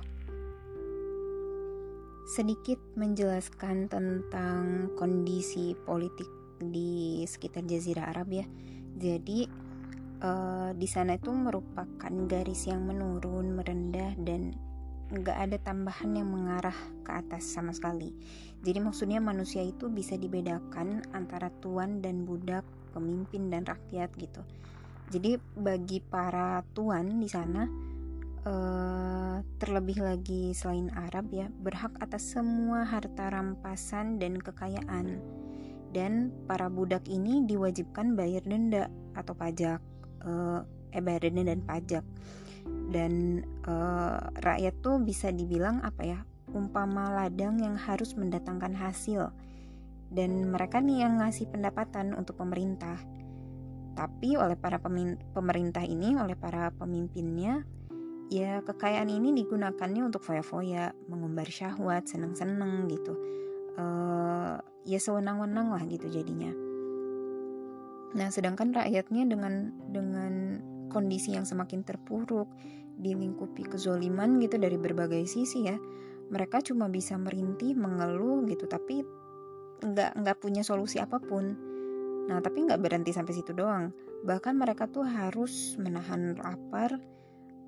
sedikit 2.27 2.83
menjelaskan 2.99 3.87
tentang 3.87 4.91
kondisi 4.99 5.79
politik 5.87 6.27
di 6.59 7.23
sekitar 7.23 7.63
Jazirah 7.63 8.11
Arab 8.11 8.35
ya 8.35 8.47
jadi 8.97 9.47
uh, 10.25 10.71
di 10.73 10.89
sana 10.89 11.21
itu 11.21 11.31
merupakan 11.33 12.13
garis 12.27 12.67
yang 12.67 12.89
menurun 12.89 13.57
merendah 13.57 14.17
dan 14.21 14.57
nggak 15.07 15.39
ada 15.39 15.57
tambahan 15.63 16.19
yang 16.19 16.27
mengarah 16.27 16.75
ke 17.07 17.11
atas 17.15 17.47
sama 17.47 17.71
sekali. 17.71 18.11
Jadi 18.67 18.83
maksudnya 18.83 19.23
manusia 19.23 19.63
itu 19.63 19.87
bisa 19.87 20.19
dibedakan 20.19 21.07
antara 21.15 21.47
tuan 21.63 22.03
dan 22.03 22.27
budak, 22.27 22.67
pemimpin 22.91 23.47
dan 23.47 23.63
rakyat 23.63 24.11
gitu. 24.19 24.43
Jadi 25.07 25.39
bagi 25.55 26.03
para 26.03 26.67
tuan 26.75 27.23
di 27.23 27.31
sana 27.31 27.63
uh, 28.43 29.39
terlebih 29.63 30.03
lagi 30.03 30.51
selain 30.51 30.91
Arab 30.95 31.31
ya 31.31 31.47
berhak 31.51 31.95
atas 32.03 32.35
semua 32.35 32.83
harta 32.83 33.31
rampasan 33.31 34.19
dan 34.19 34.39
kekayaan. 34.39 35.23
Dan 35.95 36.35
para 36.45 36.67
budak 36.67 37.07
ini 37.07 37.47
diwajibkan 37.47 38.19
bayar 38.19 38.45
denda 38.45 38.91
atau 39.15 39.33
pajak, 39.33 39.81
uh, 40.27 40.61
eh 40.91 41.01
bayar 41.01 41.31
denda 41.31 41.55
dan 41.55 41.63
pajak. 41.63 42.05
Dan 42.91 43.47
uh, 43.71 44.19
rakyat 44.43 44.75
tuh 44.83 44.99
bisa 44.99 45.31
dibilang 45.31 45.79
apa 45.87 46.03
ya 46.03 46.21
umpama 46.51 47.15
ladang 47.15 47.63
yang 47.63 47.79
harus 47.79 48.19
mendatangkan 48.19 48.75
hasil. 48.75 49.31
Dan 50.11 50.51
mereka 50.51 50.83
nih 50.83 51.07
yang 51.07 51.23
ngasih 51.23 51.51
pendapatan 51.51 52.15
untuk 52.15 52.39
pemerintah 52.39 52.99
tapi 53.97 54.37
oleh 54.37 54.55
para 54.55 54.77
pemerintah 55.33 55.83
ini 55.83 56.15
oleh 56.15 56.37
para 56.37 56.69
pemimpinnya 56.77 57.65
ya 58.29 58.61
kekayaan 58.61 59.09
ini 59.09 59.33
digunakannya 59.33 60.05
untuk 60.05 60.21
foya-foya 60.23 60.93
mengumbar 61.09 61.49
syahwat 61.49 62.05
seneng-seneng 62.05 62.91
gitu 62.93 63.17
uh, 63.81 64.61
ya 64.85 64.99
sewenang-wenang 65.01 65.73
lah 65.73 65.83
gitu 65.89 66.13
jadinya 66.13 66.53
nah 68.13 68.29
sedangkan 68.29 68.77
rakyatnya 68.77 69.25
dengan 69.27 69.73
dengan 69.91 70.33
kondisi 70.87 71.35
yang 71.35 71.45
semakin 71.45 71.85
terpuruk, 71.85 72.49
dilingkupi 72.97 73.67
kezoliman 73.69 74.41
gitu 74.41 74.57
dari 74.57 74.79
berbagai 74.81 75.29
sisi 75.29 75.69
ya. 75.69 75.77
mereka 76.27 76.59
cuma 76.65 76.89
bisa 76.89 77.15
merintih 77.21 77.77
mengeluh 77.77 78.43
gitu 78.49 78.67
tapi 78.67 79.05
nggak 79.85 80.19
nggak 80.19 80.39
punya 80.41 80.67
solusi 80.67 80.99
apa 80.99 81.21
pun 81.21 81.55
nah 82.27 82.43
tapi 82.43 82.67
nggak 82.67 82.83
berhenti 82.83 83.15
sampai 83.15 83.35
situ 83.35 83.55
doang. 83.55 83.95
Bahkan 84.27 84.59
mereka 84.59 84.91
tuh 84.91 85.07
harus 85.07 85.79
menahan 85.79 86.35
lapar 86.39 86.99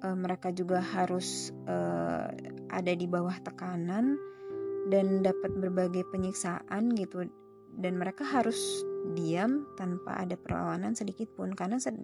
uh, 0.03 0.17
mereka 0.17 0.51
juga 0.55 0.83
harus 0.83 1.55
uh, 1.67 2.31
ada 2.71 2.93
di 2.95 3.07
bawah 3.07 3.35
tekanan 3.43 4.19
dan 4.89 5.23
dapat 5.23 5.55
berbagai 5.55 6.07
penyiksaan 6.11 6.95
gitu. 6.99 7.27
Dan 7.79 7.95
mereka 7.95 8.27
harus 8.27 8.83
diam 9.15 9.63
tanpa 9.79 10.19
ada 10.19 10.35
perlawanan 10.35 10.99
sedikit 10.99 11.31
pun. 11.39 11.55
Karena 11.55 11.79
sed 11.79 11.95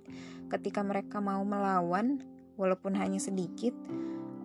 ketika 0.46 0.86
mereka 0.86 1.18
mau 1.18 1.42
melawan 1.42 2.22
walaupun 2.54 2.94
hanya 2.94 3.18
sedikit 3.18 3.74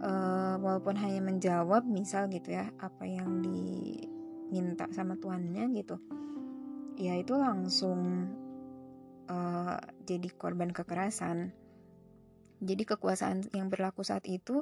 uh, 0.02 0.58
walaupun 0.58 0.98
hanya 0.98 1.22
menjawab 1.22 1.86
misal 1.86 2.26
gitu 2.32 2.58
ya 2.58 2.74
apa 2.82 3.06
yang 3.06 3.46
diminta 3.46 4.90
sama 4.90 5.14
tuannya 5.20 5.70
gitu 5.78 6.02
ya 7.00 7.16
itu 7.16 7.34
langsung 7.40 8.28
uh, 9.32 9.80
jadi 10.04 10.28
korban 10.36 10.76
kekerasan 10.76 11.56
jadi 12.60 12.84
kekuasaan 12.84 13.48
yang 13.56 13.72
berlaku 13.72 14.04
saat 14.04 14.28
itu 14.28 14.60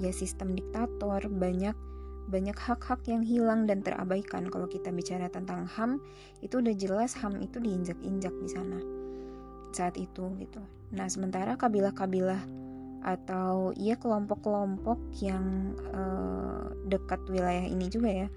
ya 0.00 0.10
sistem 0.16 0.56
diktator, 0.56 1.28
banyak 1.28 1.76
banyak 2.24 2.56
hak-hak 2.56 3.04
yang 3.04 3.20
hilang 3.20 3.68
dan 3.68 3.84
terabaikan. 3.84 4.48
Kalau 4.48 4.64
kita 4.64 4.88
bicara 4.88 5.28
tentang 5.28 5.68
HAM, 5.68 6.00
itu 6.40 6.64
udah 6.64 6.72
jelas 6.72 7.12
HAM 7.20 7.44
itu 7.44 7.60
diinjak-injak 7.60 8.32
di 8.40 8.48
sana 8.48 8.80
saat 9.76 10.00
itu 10.00 10.32
gitu. 10.40 10.62
Nah, 10.96 11.04
sementara 11.12 11.60
kabilah-kabilah 11.60 12.40
atau 13.04 13.76
ya 13.76 14.00
kelompok-kelompok 14.00 14.96
yang 15.20 15.76
uh, 15.92 16.72
dekat 16.88 17.20
wilayah 17.28 17.68
ini 17.68 17.92
juga 17.92 18.24
ya 18.24 18.28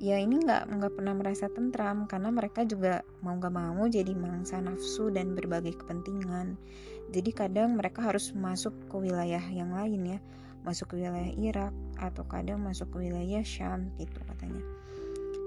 ya 0.00 0.16
ini 0.16 0.40
nggak 0.40 0.80
nggak 0.80 0.92
pernah 0.96 1.12
merasa 1.12 1.52
tentram 1.52 2.08
karena 2.08 2.32
mereka 2.32 2.64
juga 2.64 3.04
mau 3.20 3.36
nggak 3.36 3.52
mau 3.52 3.84
jadi 3.84 4.16
mangsa 4.16 4.56
nafsu 4.56 5.12
dan 5.12 5.36
berbagai 5.36 5.76
kepentingan. 5.76 6.56
Jadi 7.12 7.30
kadang 7.36 7.76
mereka 7.76 8.08
harus 8.08 8.32
masuk 8.32 8.72
ke 8.88 8.96
wilayah 8.96 9.44
yang 9.52 9.76
lain 9.76 10.16
ya. 10.16 10.18
Masuk 10.64 10.96
ke 10.96 11.04
wilayah 11.04 11.32
Irak 11.36 11.72
atau 12.00 12.24
kadang 12.24 12.64
masuk 12.64 12.88
ke 12.96 13.04
wilayah 13.04 13.44
Syam 13.44 13.92
gitu 14.00 14.16
katanya. 14.24 14.64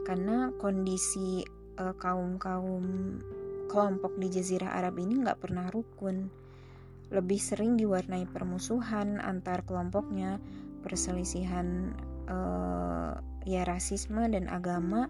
Karena 0.06 0.54
kondisi 0.62 1.42
uh, 1.82 1.98
kaum 1.98 2.38
kaum 2.38 3.18
kelompok 3.74 4.14
di 4.22 4.30
Jazirah 4.30 4.78
Arab 4.78 5.02
ini 5.02 5.26
nggak 5.26 5.42
pernah 5.42 5.66
rukun. 5.74 6.30
Lebih 7.10 7.42
sering 7.42 7.74
diwarnai 7.74 8.30
permusuhan 8.30 9.18
antar 9.18 9.66
kelompoknya 9.66 10.38
perselisihan 10.86 11.98
uh, 12.30 13.18
ya 13.44 13.64
rasisme 13.68 14.24
dan 14.32 14.48
agama 14.48 15.08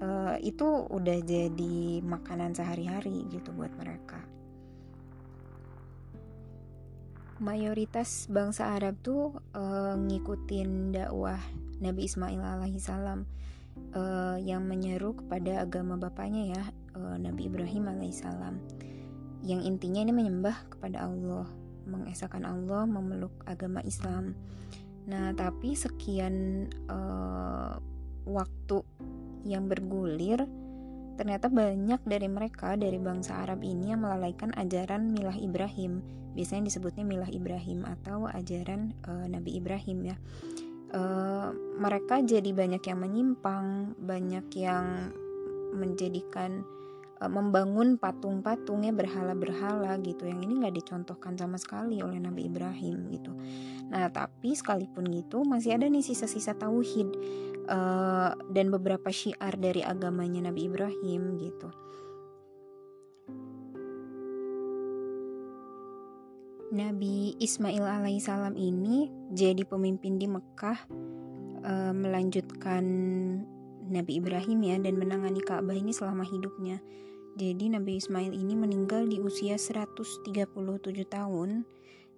uh, 0.00 0.36
itu 0.40 0.66
udah 0.88 1.18
jadi 1.22 2.00
makanan 2.02 2.56
sehari-hari 2.56 3.28
gitu 3.30 3.52
buat 3.54 3.70
mereka. 3.76 4.20
Mayoritas 7.40 8.28
bangsa 8.28 8.76
Arab 8.76 9.00
tuh 9.00 9.32
uh, 9.56 9.96
ngikutin 9.96 10.92
dakwah 10.92 11.40
Nabi 11.80 12.04
Ismail 12.04 12.36
alaihissalam 12.36 13.24
uh, 13.96 14.36
yang 14.36 14.68
menyeru 14.68 15.16
kepada 15.16 15.64
agama 15.64 15.96
bapaknya 15.96 16.52
ya 16.52 16.62
uh, 17.00 17.16
Nabi 17.16 17.48
Ibrahim 17.48 17.88
alaihissalam 17.88 18.60
yang 19.40 19.64
intinya 19.64 20.04
ini 20.04 20.12
menyembah 20.12 20.68
kepada 20.68 21.08
Allah 21.08 21.48
mengesahkan 21.88 22.44
Allah 22.44 22.84
memeluk 22.84 23.32
agama 23.48 23.80
Islam 23.88 24.36
Nah, 25.10 25.34
tapi 25.34 25.74
sekian 25.74 26.66
uh, 26.86 27.74
waktu 28.30 28.78
yang 29.42 29.66
bergulir, 29.66 30.46
ternyata 31.18 31.50
banyak 31.50 31.98
dari 32.06 32.28
mereka 32.30 32.78
dari 32.78 32.96
bangsa 33.02 33.42
Arab 33.42 33.66
ini 33.66 33.90
yang 33.90 34.06
melalaikan 34.06 34.54
ajaran 34.54 35.10
Milah 35.10 35.34
Ibrahim. 35.34 35.98
Biasanya 36.38 36.70
disebutnya 36.70 37.02
Milah 37.02 37.28
Ibrahim 37.28 37.82
atau 37.82 38.30
ajaran 38.30 38.94
uh, 39.10 39.26
Nabi 39.26 39.58
Ibrahim 39.58 40.14
ya. 40.14 40.16
Uh, 40.90 41.50
mereka 41.78 42.22
jadi 42.22 42.50
banyak 42.54 42.82
yang 42.86 42.98
menyimpang, 43.02 43.98
banyak 43.98 44.46
yang 44.58 45.10
menjadikan 45.74 46.62
membangun 47.28 48.00
patung-patungnya 48.00 48.96
berhala-berhala 48.96 50.00
gitu 50.00 50.24
yang 50.24 50.40
ini 50.40 50.64
nggak 50.64 50.80
dicontohkan 50.80 51.36
sama 51.36 51.60
sekali 51.60 52.00
oleh 52.00 52.16
Nabi 52.16 52.48
Ibrahim 52.48 53.12
gitu 53.12 53.36
Nah, 53.90 54.06
tapi 54.06 54.54
sekalipun 54.54 55.10
gitu 55.10 55.42
masih 55.42 55.74
ada 55.74 55.90
nih 55.90 56.06
sisa-sisa 56.06 56.54
tauhid 56.54 57.10
uh, 57.66 58.38
dan 58.54 58.70
beberapa 58.70 59.10
syiar 59.10 59.58
dari 59.58 59.82
agamanya 59.82 60.46
Nabi 60.46 60.70
Ibrahim 60.70 61.22
gitu. 61.42 61.68
Nabi 66.70 67.34
Ismail 67.42 67.82
alaihissalam 67.82 68.54
ini 68.54 69.10
jadi 69.34 69.66
pemimpin 69.66 70.22
di 70.22 70.30
Mekah 70.30 70.86
uh, 71.66 71.90
melanjutkan 71.90 72.86
Nabi 73.90 74.22
Ibrahim 74.22 74.62
ya 74.62 74.78
dan 74.78 74.94
menangani 74.94 75.42
Ka'bah 75.42 75.74
ini 75.74 75.90
selama 75.90 76.22
hidupnya. 76.22 76.78
Jadi 77.38 77.70
Nabi 77.70 78.00
Ismail 78.00 78.34
ini 78.34 78.58
meninggal 78.58 79.06
di 79.06 79.22
usia 79.22 79.54
137 79.54 80.26
tahun 81.06 81.62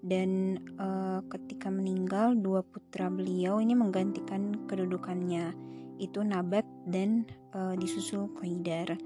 dan 0.03 0.59
uh, 0.83 1.23
ketika 1.31 1.71
meninggal 1.71 2.35
dua 2.35 2.67
putra 2.67 3.07
beliau 3.07 3.63
ini 3.63 3.79
menggantikan 3.79 4.67
kedudukannya 4.67 5.55
itu 6.03 6.27
Nabat 6.27 6.67
dan 6.91 7.29
uh, 7.55 7.79
disusul 7.79 8.27
Qaidar. 8.35 8.99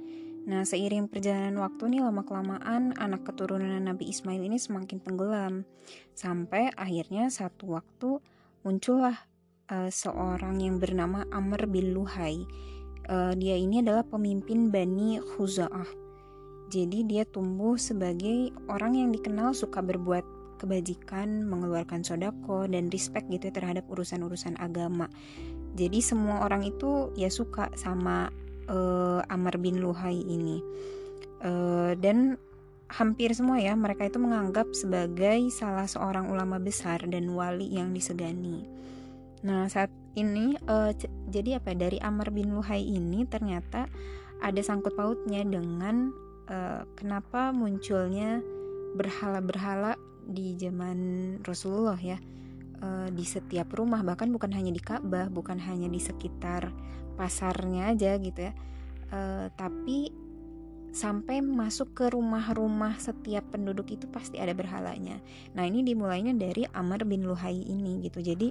Nah, 0.47 0.62
seiring 0.62 1.11
perjalanan 1.11 1.59
waktu 1.59 1.90
nih 1.90 2.07
lama-kelamaan 2.07 2.95
anak 2.97 3.27
keturunan 3.27 3.83
Nabi 3.83 4.09
Ismail 4.09 4.40
ini 4.47 4.57
semakin 4.57 5.03
tenggelam 5.03 5.66
sampai 6.14 6.71
akhirnya 6.79 7.29
satu 7.29 7.77
waktu 7.77 8.23
muncullah 8.62 9.27
uh, 9.69 9.90
seorang 9.90 10.62
yang 10.62 10.79
bernama 10.79 11.27
Amr 11.35 11.66
bin 11.66 11.92
Luhai. 11.92 12.47
Uh, 13.07 13.33
dia 13.38 13.55
ini 13.55 13.83
adalah 13.83 14.03
pemimpin 14.03 14.75
Bani 14.75 15.23
Khuza'ah. 15.23 15.87
Jadi 16.66 17.07
dia 17.07 17.23
tumbuh 17.23 17.79
sebagai 17.79 18.51
orang 18.66 18.99
yang 18.99 19.14
dikenal 19.14 19.55
suka 19.55 19.79
berbuat 19.79 20.27
kebajikan, 20.59 21.47
mengeluarkan 21.47 22.03
sodako, 22.03 22.66
dan 22.66 22.90
respect 22.90 23.31
gitu 23.31 23.53
ya 23.53 23.55
terhadap 23.55 23.87
urusan-urusan 23.87 24.59
agama. 24.59 25.07
Jadi 25.77 26.01
semua 26.03 26.42
orang 26.42 26.66
itu 26.66 27.12
ya 27.14 27.31
suka 27.31 27.71
sama 27.79 28.33
uh, 28.66 29.21
Amr 29.31 29.61
bin 29.61 29.79
Luhai 29.79 30.19
ini. 30.27 30.59
Uh, 31.45 31.92
dan 32.01 32.40
hampir 32.90 33.31
semua 33.37 33.61
ya 33.61 33.77
mereka 33.77 34.09
itu 34.09 34.16
menganggap 34.16 34.71
sebagai 34.73 35.51
salah 35.53 35.87
seorang 35.87 36.33
ulama 36.33 36.57
besar 36.57 37.05
dan 37.07 37.31
wali 37.31 37.71
yang 37.71 37.92
disegani. 37.92 38.66
Nah 39.46 39.70
saat 39.70 39.94
ini 40.18 40.59
uh, 40.66 40.90
jadi 41.30 41.62
apa 41.62 41.78
dari 41.78 42.02
Amr 42.02 42.35
bin 42.35 42.50
Luhai 42.50 42.82
ini 42.82 43.22
ternyata 43.30 43.87
ada 44.42 44.61
sangkut 44.61 44.98
pautnya 44.98 45.46
dengan 45.46 46.11
uh, 46.50 46.82
kenapa 46.98 47.54
munculnya 47.54 48.42
berhala-berhala 48.98 49.94
di 50.26 50.59
zaman 50.59 50.98
Rasulullah 51.46 52.00
ya 52.00 52.18
uh, 52.82 53.09
di 53.12 53.22
setiap 53.22 53.70
rumah 53.76 54.02
bahkan 54.02 54.32
bukan 54.35 54.50
hanya 54.50 54.74
di 54.74 54.82
Ka'bah 54.82 55.30
bukan 55.30 55.61
hanya 55.62 55.87
di 55.87 56.02
sekitar 56.02 56.74
pasarnya 57.14 57.94
aja 57.94 58.18
gitu 58.18 58.50
ya 58.50 58.52
uh, 59.14 59.46
tapi 59.54 60.11
sampai 60.96 61.44
masuk 61.44 61.92
ke 61.92 62.09
rumah-rumah 62.09 62.96
setiap 62.96 63.44
penduduk 63.52 63.92
itu 63.92 64.09
pasti 64.09 64.40
ada 64.40 64.56
berhalanya. 64.56 65.20
Nah 65.52 65.68
ini 65.68 65.85
dimulainya 65.85 66.32
dari 66.32 66.64
Amr 66.72 67.04
bin 67.04 67.28
Luhai 67.28 67.68
ini 67.68 68.00
gitu. 68.00 68.24
Jadi 68.24 68.48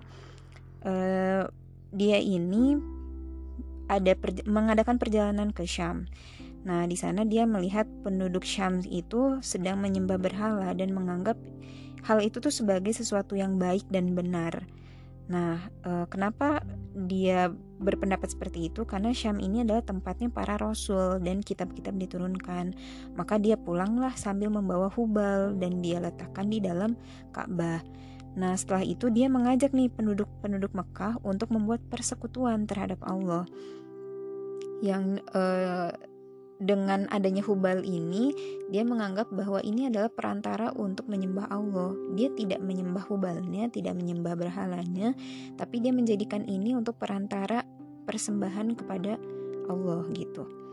uh, 0.85 1.43
dia 1.91 2.17
ini 2.21 2.79
ada 3.85 4.17
mengadakan 4.49 4.97
perjalanan 4.97 5.53
ke 5.53 5.65
Syam. 5.65 6.09
Nah, 6.65 6.89
di 6.89 6.97
sana 6.97 7.21
dia 7.21 7.45
melihat 7.45 7.85
penduduk 8.01 8.41
Syam 8.41 8.81
itu 8.89 9.37
sedang 9.45 9.77
menyembah 9.77 10.17
berhala 10.17 10.73
dan 10.73 10.97
menganggap 10.97 11.37
hal 12.05 12.21
itu 12.21 12.41
tuh 12.41 12.53
sebagai 12.53 12.89
sesuatu 12.89 13.37
yang 13.37 13.61
baik 13.61 13.85
dan 13.93 14.17
benar. 14.17 14.65
Nah, 15.25 15.57
e, 15.85 16.05
kenapa 16.09 16.61
dia 16.93 17.49
berpendapat 17.81 18.33
seperti 18.33 18.73
itu? 18.73 18.85
Karena 18.85 19.13
Syam 19.13 19.41
ini 19.41 19.61
adalah 19.61 19.85
tempatnya 19.85 20.29
para 20.29 20.57
rasul 20.57 21.21
dan 21.21 21.41
kitab-kitab 21.41 21.97
diturunkan. 21.97 22.73
Maka 23.13 23.41
dia 23.41 23.57
pulanglah 23.57 24.13
sambil 24.17 24.53
membawa 24.53 24.89
hubal 24.93 25.53
dan 25.57 25.81
dia 25.81 26.01
letakkan 26.01 26.49
di 26.49 26.61
dalam 26.61 26.97
Ka'bah. 27.33 27.81
Nah, 28.35 28.53
setelah 28.59 28.83
itu 28.83 29.07
dia 29.07 29.31
mengajak 29.31 29.71
nih 29.71 29.87
penduduk-penduduk 29.87 30.75
Mekah 30.75 31.19
untuk 31.23 31.51
membuat 31.55 31.79
persekutuan 31.87 32.67
terhadap 32.67 32.99
Allah. 33.07 33.47
Yang 34.83 35.23
uh, 35.31 35.95
dengan 36.55 37.07
adanya 37.11 37.43
hubal 37.43 37.83
ini 37.83 38.31
dia 38.71 38.87
menganggap 38.87 39.27
bahwa 39.31 39.59
ini 39.59 39.91
adalah 39.91 40.07
perantara 40.11 40.71
untuk 40.75 41.07
menyembah 41.07 41.47
Allah. 41.51 41.95
Dia 42.15 42.31
tidak 42.35 42.59
menyembah 42.63 43.07
hubalnya, 43.07 43.71
tidak 43.71 43.95
menyembah 43.95 44.35
berhalanya, 44.35 45.15
tapi 45.59 45.83
dia 45.83 45.91
menjadikan 45.95 46.43
ini 46.47 46.75
untuk 46.75 46.99
perantara 46.99 47.63
persembahan 48.07 48.75
kepada 48.75 49.19
Allah 49.67 50.03
gitu. 50.11 50.64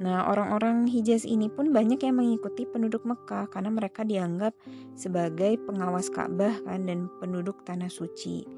Nah, 0.00 0.24
orang-orang 0.32 0.88
Hijaz 0.88 1.28
ini 1.28 1.52
pun 1.52 1.76
banyak 1.76 2.00
yang 2.00 2.16
mengikuti 2.16 2.64
penduduk 2.64 3.04
Mekah 3.04 3.52
karena 3.52 3.68
mereka 3.68 4.00
dianggap 4.00 4.56
sebagai 4.96 5.60
pengawas 5.68 6.08
Ka'bah 6.08 6.56
kan 6.64 6.88
dan 6.88 7.12
penduduk 7.20 7.60
tanah 7.68 7.92
suci. 7.92 8.48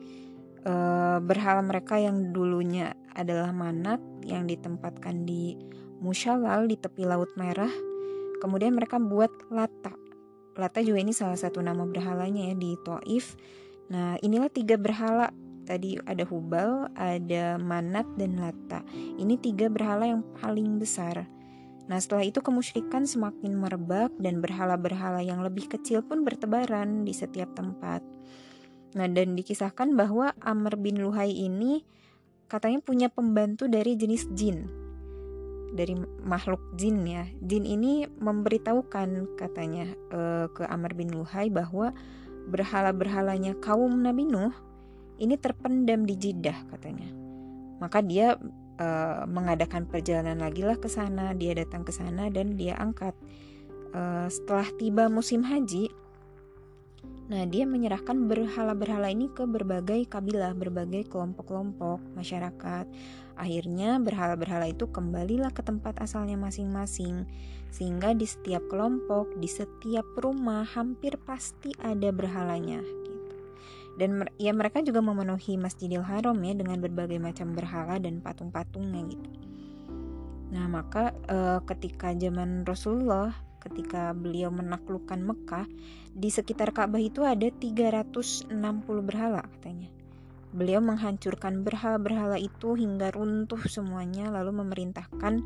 E, 0.63 0.75
berhala 1.19 1.67
mereka 1.67 1.99
yang 1.99 2.31
dulunya 2.31 2.95
adalah 3.19 3.51
manat 3.51 3.99
yang 4.23 4.47
ditempatkan 4.47 5.27
di 5.27 5.59
Musyawal 5.99 6.71
di 6.71 6.79
tepi 6.79 7.03
Laut 7.03 7.35
Merah. 7.35 7.71
Kemudian 8.39 8.79
mereka 8.79 9.03
buat 9.03 9.35
Lata. 9.51 9.99
Lata 10.55 10.79
juga 10.79 11.03
ini 11.03 11.11
salah 11.11 11.39
satu 11.39 11.59
nama 11.59 11.83
berhalanya 11.83 12.51
ya 12.51 12.55
di 12.55 12.79
Taif. 12.87 13.35
Nah, 13.91 14.15
inilah 14.23 14.47
tiga 14.47 14.79
berhala. 14.79 15.35
Tadi 15.63 15.95
ada 16.05 16.27
Hubal, 16.27 16.91
ada 16.99 17.57
Manat 17.57 18.07
dan 18.19 18.39
Lata. 18.39 18.83
Ini 18.93 19.39
tiga 19.39 19.71
berhala 19.71 20.11
yang 20.11 20.27
paling 20.43 20.83
besar. 20.83 21.27
Nah, 21.87 21.99
setelah 21.99 22.27
itu 22.27 22.39
kemusyrikan 22.43 23.07
semakin 23.07 23.59
merebak 23.59 24.11
dan 24.19 24.39
berhala-berhala 24.39 25.23
yang 25.23 25.43
lebih 25.43 25.71
kecil 25.71 26.03
pun 26.03 26.23
bertebaran 26.23 27.03
di 27.07 27.15
setiap 27.15 27.55
tempat. 27.55 28.03
Nah, 28.95 29.07
dan 29.11 29.35
dikisahkan 29.39 29.95
bahwa 29.95 30.35
Amr 30.43 30.79
bin 30.79 31.03
Luhai 31.03 31.33
ini 31.33 31.83
katanya 32.47 32.85
punya 32.85 33.09
pembantu 33.09 33.67
dari 33.67 33.97
jenis 33.97 34.29
jin 34.37 34.83
dari 35.73 35.97
makhluk 36.21 36.61
jin 36.77 37.01
ya. 37.09 37.25
Jin 37.41 37.65
ini 37.65 38.05
memberitahukan 38.05 39.41
katanya 39.41 39.89
uh, 40.13 40.47
ke 40.53 40.69
Amr 40.69 40.93
bin 40.93 41.11
Luhai 41.17 41.49
bahwa 41.49 41.97
berhala-berhalanya 42.53 43.57
kaum 43.65 44.05
Nabi 44.05 44.29
Nuh 44.29 44.53
ini 45.23 45.39
terpendam 45.39 46.03
di 46.03 46.19
Jeddah 46.19 46.67
katanya. 46.75 47.07
Maka 47.79 48.03
dia 48.03 48.35
uh, 48.83 49.23
mengadakan 49.31 49.87
perjalanan 49.87 50.43
lagi 50.43 50.67
lah 50.67 50.75
ke 50.75 50.91
sana, 50.91 51.31
dia 51.39 51.55
datang 51.55 51.87
ke 51.87 51.95
sana 51.95 52.27
dan 52.29 52.59
dia 52.59 52.75
angkat. 52.75 53.15
Uh, 53.95 54.27
setelah 54.27 54.67
tiba 54.81 55.07
musim 55.07 55.47
haji, 55.47 55.87
Nah, 57.33 57.49
dia 57.49 57.65
menyerahkan 57.65 58.29
berhala-berhala 58.29 59.09
ini 59.09 59.33
ke 59.33 59.49
berbagai 59.49 60.05
kabilah, 60.05 60.53
berbagai 60.53 61.09
kelompok-kelompok 61.09 62.03
masyarakat. 62.13 62.85
Akhirnya, 63.41 63.97
berhala-berhala 63.97 64.69
itu 64.69 64.85
kembalilah 64.93 65.49
ke 65.49 65.65
tempat 65.65 65.97
asalnya 66.05 66.37
masing-masing, 66.37 67.25
sehingga 67.73 68.13
di 68.13 68.29
setiap 68.29 68.67
kelompok, 68.69 69.33
di 69.41 69.49
setiap 69.49 70.05
rumah, 70.21 70.67
hampir 70.67 71.17
pasti 71.25 71.73
ada 71.81 72.13
berhalanya. 72.13 72.85
Dan 74.01 74.25
ya 74.41 74.53
mereka 74.57 74.81
juga 74.81 75.05
memenuhi 75.05 75.61
Masjidil 75.61 76.01
Haram 76.01 76.37
ya 76.41 76.57
dengan 76.57 76.81
berbagai 76.81 77.21
macam 77.21 77.53
berhala 77.53 78.01
dan 78.01 78.25
patung-patungnya 78.25 79.05
gitu. 79.11 79.31
Nah, 80.53 80.69
maka 80.69 81.13
e, 81.29 81.61
ketika 81.65 82.13
zaman 82.17 82.65
Rasulullah 82.65 83.33
ketika 83.63 84.11
beliau 84.11 84.51
menaklukkan 84.51 85.23
Mekah, 85.23 85.71
di 86.13 86.29
sekitar 86.29 86.75
Ka'bah 86.75 86.99
itu 86.99 87.23
ada 87.23 87.47
360 87.47 88.51
berhala 89.07 89.47
katanya. 89.57 89.89
Beliau 90.53 90.85
menghancurkan 90.85 91.65
berhala-berhala 91.65 92.37
itu 92.37 92.77
hingga 92.77 93.15
runtuh 93.15 93.63
semuanya 93.71 94.29
lalu 94.29 94.61
memerintahkan 94.61 95.41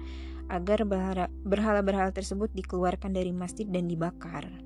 agar 0.50 0.82
berhala-berhala 1.46 2.10
tersebut 2.10 2.50
dikeluarkan 2.56 3.14
dari 3.14 3.30
masjid 3.30 3.68
dan 3.68 3.86
dibakar. 3.86 4.65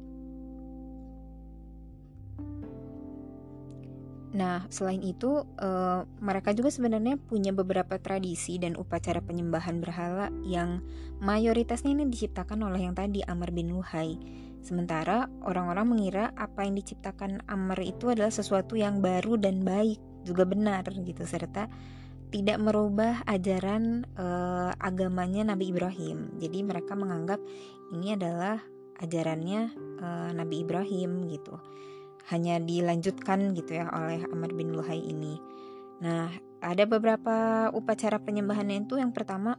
Nah, 4.31 4.63
selain 4.71 5.03
itu, 5.03 5.43
uh, 5.43 6.07
mereka 6.23 6.55
juga 6.55 6.71
sebenarnya 6.71 7.19
punya 7.19 7.51
beberapa 7.51 7.99
tradisi 7.99 8.63
dan 8.63 8.79
upacara 8.79 9.19
penyembahan 9.19 9.83
berhala 9.83 10.31
yang 10.47 10.87
mayoritasnya 11.19 11.91
ini 11.91 12.07
diciptakan 12.07 12.63
oleh 12.63 12.87
yang 12.87 12.95
tadi 12.95 13.27
Amr 13.27 13.51
bin 13.51 13.75
Luhai. 13.75 14.15
Sementara 14.63 15.27
orang-orang 15.43 15.87
mengira 15.89 16.25
apa 16.39 16.63
yang 16.63 16.79
diciptakan 16.79 17.43
Amr 17.51 17.83
itu 17.83 18.15
adalah 18.15 18.31
sesuatu 18.31 18.79
yang 18.79 19.03
baru 19.03 19.35
dan 19.35 19.67
baik, 19.67 19.99
juga 20.23 20.47
benar 20.47 20.87
gitu, 20.87 21.27
serta 21.27 21.67
tidak 22.31 22.63
merubah 22.63 23.27
ajaran 23.27 24.07
uh, 24.15 24.71
agamanya 24.79 25.43
Nabi 25.43 25.75
Ibrahim. 25.75 26.39
Jadi 26.39 26.63
mereka 26.63 26.95
menganggap 26.95 27.43
ini 27.91 28.15
adalah 28.15 28.63
ajarannya 29.03 29.75
uh, 29.99 30.31
Nabi 30.39 30.63
Ibrahim 30.63 31.27
gitu 31.27 31.59
hanya 32.29 32.61
dilanjutkan 32.61 33.57
gitu 33.57 33.81
ya 33.81 33.89
oleh 33.91 34.21
Amr 34.29 34.53
bin 34.53 34.77
Luhai 34.77 35.01
ini. 35.01 35.41
Nah, 36.05 36.29
ada 36.61 36.85
beberapa 36.85 37.69
upacara 37.73 38.21
penyembahannya 38.21 38.85
itu 38.85 39.01
yang 39.01 39.17
pertama 39.17 39.57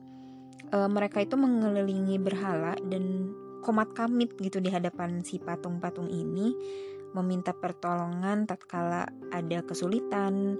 e, 0.69 0.77
mereka 0.85 1.21
itu 1.21 1.33
mengelilingi 1.37 2.21
berhala 2.21 2.77
dan 2.85 3.33
komat 3.61 3.93
kamit 3.93 4.33
gitu 4.37 4.61
di 4.61 4.69
hadapan 4.69 5.21
si 5.21 5.37
patung-patung 5.37 6.09
ini 6.09 6.53
meminta 7.11 7.51
pertolongan 7.51 8.47
tatkala 8.47 9.05
ada 9.29 9.59
kesulitan, 9.65 10.55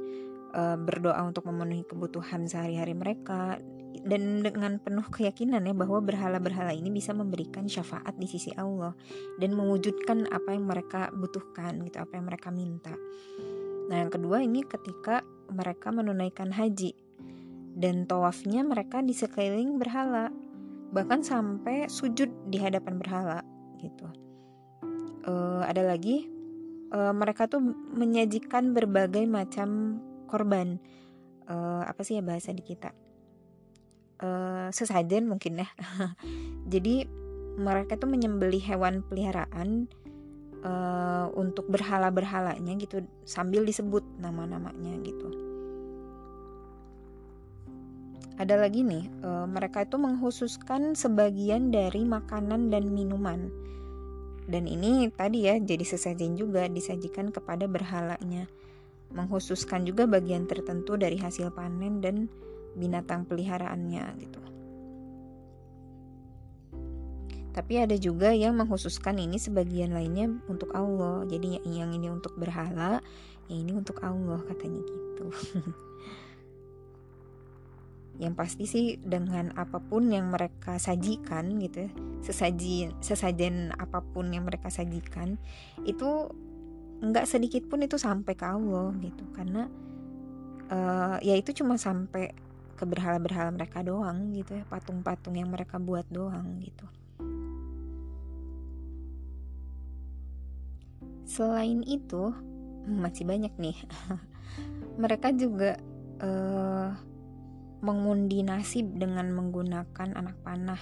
e, 0.51 0.61
berdoa 0.81 1.21
untuk 1.25 1.47
memenuhi 1.49 1.85
kebutuhan 1.87 2.45
sehari-hari 2.49 2.93
mereka 2.93 3.57
dan 4.01 4.41
dengan 4.41 4.79
penuh 4.79 5.05
keyakinan 5.11 5.67
ya 5.67 5.75
bahwa 5.75 5.99
berhala-berhala 6.01 6.71
ini 6.73 6.89
bisa 6.89 7.11
memberikan 7.11 7.67
syafaat 7.67 8.15
di 8.17 8.25
sisi 8.25 8.49
Allah 8.55 8.95
dan 9.37 9.53
mewujudkan 9.53 10.31
apa 10.31 10.55
yang 10.55 10.65
mereka 10.65 11.11
butuhkan 11.13 11.83
gitu 11.85 12.01
apa 12.01 12.13
yang 12.17 12.25
mereka 12.25 12.49
minta. 12.49 12.95
Nah 13.91 13.97
yang 14.01 14.11
kedua 14.11 14.41
ini 14.41 14.63
ketika 14.63 15.21
mereka 15.51 15.91
menunaikan 15.91 16.49
haji 16.55 16.95
dan 17.75 18.07
tawafnya 18.07 18.63
mereka 18.63 19.03
di 19.03 19.11
sekeliling 19.11 19.75
berhala 19.75 20.31
bahkan 20.91 21.23
sampai 21.23 21.87
sujud 21.87 22.27
di 22.51 22.59
hadapan 22.59 22.99
berhala 22.99 23.39
gitu. 23.79 24.07
Uh, 25.21 25.61
ada 25.69 25.85
lagi 25.85 26.25
uh, 26.91 27.13
mereka 27.13 27.45
tuh 27.45 27.61
menyajikan 27.93 28.73
berbagai 28.73 29.23
macam 29.29 30.01
korban 30.25 30.81
uh, 31.45 31.85
apa 31.85 32.01
sih 32.01 32.17
ya 32.17 32.23
bahasa 32.25 32.49
di 32.55 32.65
kita 32.65 32.89
uh, 34.21 34.69
sesajen 34.71 35.27
mungkin 35.27 35.65
ya. 35.65 35.69
Jadi 36.73 37.05
mereka 37.59 37.99
tuh 37.99 38.07
menyembeli 38.07 38.63
hewan 38.63 39.03
peliharaan 39.03 39.91
uh, 40.63 41.27
untuk 41.35 41.67
berhala-berhalanya 41.67 42.79
gitu 42.79 43.03
sambil 43.27 43.67
disebut 43.67 44.05
nama-namanya 44.21 44.95
gitu. 45.03 45.29
Ada 48.41 48.57
lagi 48.57 48.81
nih 48.81 49.05
uh, 49.21 49.45
mereka 49.45 49.85
itu 49.85 50.01
menghususkan 50.01 50.97
sebagian 50.97 51.69
dari 51.69 52.01
makanan 52.01 52.73
dan 52.73 52.89
minuman. 52.89 53.51
Dan 54.49 54.65
ini 54.65 55.13
tadi 55.13 55.45
ya 55.45 55.61
jadi 55.61 55.85
sesajen 55.85 56.33
juga 56.33 56.65
disajikan 56.65 57.29
kepada 57.29 57.69
berhalanya. 57.69 58.49
Menghususkan 59.11 59.85
juga 59.85 60.07
bagian 60.07 60.49
tertentu 60.49 60.97
dari 60.97 61.19
hasil 61.19 61.53
panen 61.53 62.01
dan 62.01 62.31
binatang 62.75 63.27
peliharaannya 63.27 64.05
gitu. 64.21 64.41
Tapi 67.51 67.83
ada 67.83 67.99
juga 67.99 68.31
yang 68.31 68.55
mengkhususkan 68.55 69.19
ini 69.19 69.35
sebagian 69.35 69.91
lainnya 69.91 70.31
untuk 70.47 70.71
Allah. 70.71 71.27
Jadi 71.27 71.59
yang 71.67 71.91
ini 71.91 72.07
untuk 72.07 72.39
berhala, 72.39 73.03
yang 73.51 73.67
ini 73.67 73.71
untuk 73.75 73.99
Allah 73.99 74.39
katanya 74.47 74.79
gitu. 74.79 75.27
yang 78.21 78.37
pasti 78.37 78.69
sih 78.69 78.85
dengan 79.01 79.49
apa 79.57 79.81
pun 79.81 80.13
yang 80.13 80.29
mereka 80.29 80.77
sajikan 80.77 81.57
gitu 81.57 81.89
ya, 81.89 81.91
sesaji 82.21 82.93
sesajen 83.01 83.73
apa 83.81 84.05
pun 84.05 84.29
yang 84.29 84.45
mereka 84.45 84.69
sajikan 84.69 85.41
itu 85.89 86.29
nggak 87.01 87.25
sedikit 87.25 87.65
pun 87.65 87.81
itu 87.81 87.97
sampai 87.97 88.37
ke 88.37 88.45
Allah 88.45 88.93
gitu 89.01 89.25
karena 89.33 89.65
uh, 90.69 91.17
ya 91.25 91.33
itu 91.33 91.49
cuma 91.65 91.81
sampai 91.81 92.29
ke 92.81 92.89
berhala-berhala 92.89 93.53
mereka 93.53 93.85
doang 93.85 94.33
gitu 94.33 94.57
ya 94.57 94.65
patung-patung 94.65 95.37
yang 95.37 95.53
mereka 95.53 95.77
buat 95.77 96.09
doang 96.09 96.57
gitu. 96.57 96.89
Selain 101.29 101.85
itu 101.85 102.33
masih 102.89 103.29
banyak 103.29 103.53
nih. 103.61 103.77
Mereka 105.01 105.37
juga 105.37 105.77
uh, 106.25 106.89
mengundi 107.85 108.41
nasib 108.41 108.97
dengan 108.97 109.29
menggunakan 109.29 110.17
anak 110.17 110.41
panah. 110.41 110.81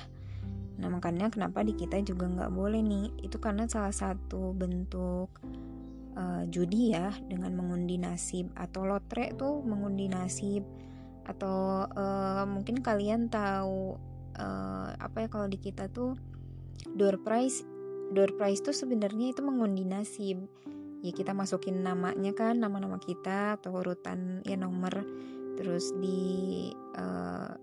Nah 0.80 0.88
makanya 0.88 1.28
kenapa 1.28 1.68
di 1.68 1.76
kita 1.76 2.00
juga 2.00 2.32
nggak 2.32 2.56
boleh 2.56 2.80
nih? 2.80 3.28
Itu 3.28 3.44
karena 3.44 3.68
salah 3.68 3.92
satu 3.94 4.56
bentuk 4.56 5.28
uh, 6.16 6.48
judi 6.48 6.96
ya 6.96 7.12
dengan 7.28 7.60
mengundi 7.60 8.00
nasib. 8.00 8.50
Atau 8.56 8.88
lotre 8.88 9.36
tuh 9.36 9.60
mengundi 9.62 10.08
nasib 10.08 10.64
atau 11.30 11.86
uh, 11.86 12.44
mungkin 12.50 12.82
kalian 12.82 13.30
tahu 13.30 14.02
uh, 14.42 14.90
apa 14.98 15.26
ya 15.26 15.28
kalau 15.30 15.46
di 15.46 15.62
kita 15.62 15.86
tuh 15.94 16.18
door 16.98 17.22
prize 17.22 17.62
door 18.10 18.34
prize 18.34 18.66
tuh 18.66 18.74
sebenarnya 18.74 19.32
itu 19.38 19.42
mengundi 19.46 19.86
nasib. 19.86 20.50
Ya 21.00 21.16
kita 21.16 21.32
masukin 21.32 21.80
namanya 21.80 22.36
kan 22.36 22.60
nama-nama 22.60 23.00
kita 23.00 23.62
atau 23.62 23.72
urutan 23.80 24.44
ya 24.44 24.60
nomor. 24.60 25.06
Terus 25.56 25.96
di 25.96 26.72
uh, 26.98 27.54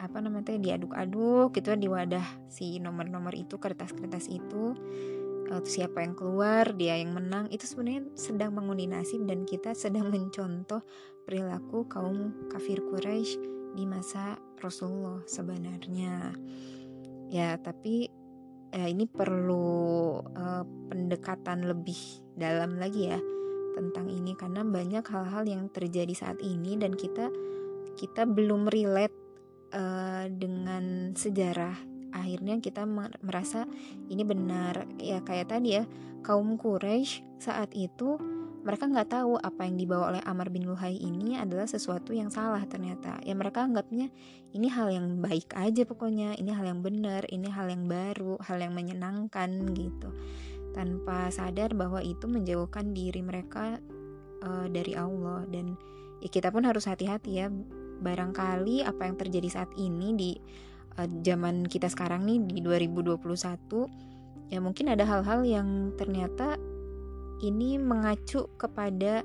apa 0.00 0.16
namanya 0.24 0.56
diaduk-aduk 0.56 1.52
gitu 1.52 1.76
di 1.76 1.84
wadah 1.84 2.24
si 2.48 2.80
nomor-nomor 2.80 3.36
itu 3.36 3.60
kertas-kertas 3.60 4.32
itu 4.32 4.72
siapa 5.66 6.06
yang 6.06 6.14
keluar 6.14 6.70
dia 6.78 6.94
yang 6.94 7.10
menang 7.18 7.50
itu 7.50 7.66
sebenarnya 7.66 8.06
sedang 8.14 8.54
mengundi 8.54 8.86
nasib 8.86 9.26
dan 9.26 9.42
kita 9.42 9.74
sedang 9.82 10.08
mencontoh 10.08 10.82
perilaku 11.26 11.90
kaum 11.90 12.48
kafir 12.50 12.78
Quraisy 12.78 13.38
di 13.74 13.84
masa 13.86 14.38
Rasulullah 14.58 15.22
sebenarnya. 15.26 16.34
Ya 17.30 17.54
tapi 17.58 18.10
ya 18.70 18.86
ini 18.86 19.06
perlu 19.06 20.18
uh, 20.22 20.64
pendekatan 20.90 21.66
lebih 21.66 21.98
dalam 22.38 22.78
lagi 22.78 23.10
ya 23.10 23.18
tentang 23.74 24.10
ini 24.10 24.34
karena 24.34 24.66
banyak 24.66 25.02
hal-hal 25.06 25.46
yang 25.46 25.70
terjadi 25.70 26.14
saat 26.14 26.38
ini 26.42 26.78
dan 26.78 26.94
kita 26.94 27.30
kita 27.98 28.26
belum 28.26 28.70
relate 28.70 29.14
uh, 29.74 30.26
dengan 30.30 31.14
sejarah 31.14 31.89
akhirnya 32.12 32.58
kita 32.60 32.86
merasa 33.22 33.66
ini 34.08 34.22
benar. 34.26 34.86
Ya 35.00 35.22
kayak 35.24 35.52
tadi 35.54 35.80
ya 35.80 35.84
kaum 36.20 36.60
Quraisy 36.60 37.40
saat 37.40 37.72
itu 37.72 38.20
mereka 38.60 38.84
nggak 38.84 39.08
tahu 39.08 39.40
apa 39.40 39.64
yang 39.64 39.80
dibawa 39.80 40.12
oleh 40.12 40.22
Amr 40.28 40.52
bin 40.52 40.68
Luhai 40.68 40.92
ini 40.92 41.40
adalah 41.40 41.64
sesuatu 41.64 42.12
yang 42.12 42.28
salah 42.28 42.60
ternyata. 42.68 43.16
Ya 43.24 43.32
mereka 43.32 43.64
anggapnya 43.64 44.12
ini 44.52 44.68
hal 44.68 44.92
yang 44.92 45.24
baik 45.24 45.56
aja 45.56 45.88
pokoknya 45.88 46.36
ini 46.36 46.52
hal 46.52 46.68
yang 46.68 46.84
benar 46.84 47.24
ini 47.32 47.48
hal 47.48 47.72
yang 47.72 47.88
baru 47.88 48.36
hal 48.44 48.60
yang 48.60 48.76
menyenangkan 48.76 49.72
gitu. 49.72 50.12
Tanpa 50.76 51.32
sadar 51.32 51.72
bahwa 51.72 52.04
itu 52.04 52.28
menjauhkan 52.28 52.92
diri 52.92 53.24
mereka 53.24 53.80
uh, 54.44 54.66
dari 54.68 54.92
Allah. 54.92 55.48
Dan 55.48 55.80
ya 56.20 56.28
kita 56.28 56.52
pun 56.52 56.68
harus 56.68 56.84
hati-hati 56.84 57.40
ya 57.40 57.48
barangkali 58.00 58.84
apa 58.84 59.08
yang 59.08 59.16
terjadi 59.16 59.48
saat 59.48 59.70
ini 59.76 60.16
di 60.16 60.30
zaman 61.06 61.68
kita 61.68 61.88
sekarang 61.88 62.26
nih 62.26 62.38
di 62.44 62.58
2021 62.64 63.16
ya 64.50 64.58
mungkin 64.58 64.90
ada 64.90 65.06
hal-hal 65.06 65.46
yang 65.46 65.94
ternyata 65.94 66.58
ini 67.40 67.80
mengacu 67.80 68.50
kepada 68.60 69.24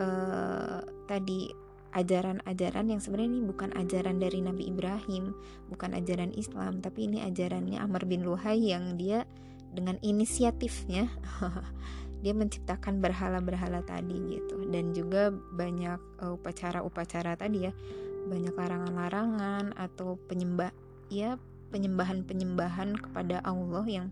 uh, 0.00 0.80
tadi 1.04 1.52
ajaran-ajaran 1.90 2.86
yang 2.86 3.00
sebenarnya 3.02 3.30
ini 3.34 3.42
bukan 3.42 3.70
ajaran 3.74 4.22
dari 4.22 4.38
Nabi 4.40 4.70
Ibrahim, 4.70 5.34
bukan 5.68 5.90
ajaran 5.98 6.30
Islam, 6.38 6.78
tapi 6.78 7.10
ini 7.10 7.18
ajarannya 7.26 7.82
Amr 7.82 8.06
bin 8.06 8.22
Luhai 8.22 8.62
yang 8.62 8.94
dia 8.94 9.26
dengan 9.74 9.98
inisiatifnya 9.98 11.10
dia 12.22 12.34
menciptakan 12.34 13.02
berhala-berhala 13.02 13.82
tadi 13.82 14.38
gitu. 14.38 14.70
Dan 14.70 14.94
juga 14.94 15.34
banyak 15.34 16.00
uh, 16.22 16.38
upacara-upacara 16.38 17.34
tadi 17.34 17.66
ya 17.66 17.72
banyak 18.20 18.54
larangan-larangan 18.54 19.74
atau 19.74 20.14
penyembah 20.28 20.70
ya 21.10 21.36
penyembahan-penyembahan 21.74 22.96
kepada 22.98 23.42
Allah 23.42 23.84
yang 23.86 24.08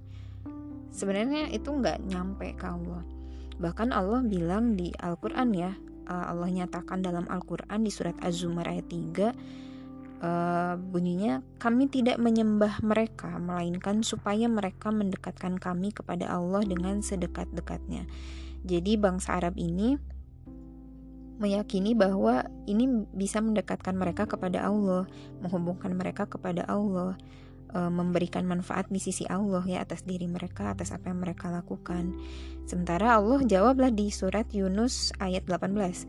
sebenarnya 0.90 1.50
itu 1.54 1.70
nggak 1.70 2.02
nyampe 2.04 2.54
ke 2.58 2.66
Allah 2.66 3.02
bahkan 3.58 3.90
Allah 3.90 4.22
bilang 4.22 4.74
di 4.74 4.90
Al-Quran 4.98 5.54
ya 5.54 5.72
eh, 6.10 6.24
Allah 6.28 6.50
nyatakan 6.50 7.02
dalam 7.02 7.26
Al-Quran 7.30 7.86
di 7.86 7.90
surat 7.90 8.18
Az-Zumar 8.20 8.66
ayat 8.66 8.90
3 8.90 9.66
Uh, 10.18 10.74
bunyinya 10.90 11.46
kami 11.62 11.86
tidak 11.86 12.18
menyembah 12.18 12.82
mereka 12.82 13.38
melainkan 13.38 14.02
supaya 14.02 14.50
mereka 14.50 14.90
mendekatkan 14.90 15.62
kami 15.62 15.94
kepada 15.94 16.26
Allah 16.34 16.66
dengan 16.66 16.98
sedekat-dekatnya. 16.98 18.02
Jadi 18.66 18.98
bangsa 18.98 19.38
Arab 19.38 19.54
ini 19.54 19.94
meyakini 21.38 21.94
bahwa 21.94 22.46
ini 22.66 23.06
bisa 23.14 23.38
mendekatkan 23.38 23.94
mereka 23.94 24.26
kepada 24.26 24.66
Allah, 24.66 25.06
menghubungkan 25.40 25.94
mereka 25.94 26.26
kepada 26.26 26.66
Allah, 26.66 27.14
e, 27.70 27.78
memberikan 27.88 28.44
manfaat 28.44 28.90
di 28.90 28.98
sisi 28.98 29.24
Allah 29.30 29.62
ya 29.64 29.82
atas 29.82 30.02
diri 30.02 30.26
mereka, 30.26 30.74
atas 30.74 30.90
apa 30.90 31.14
yang 31.14 31.22
mereka 31.22 31.48
lakukan. 31.48 32.14
Sementara 32.66 33.16
Allah 33.16 33.40
jawablah 33.46 33.94
di 33.94 34.10
surat 34.10 34.50
Yunus 34.50 35.14
ayat 35.22 35.46
18. 35.46 36.04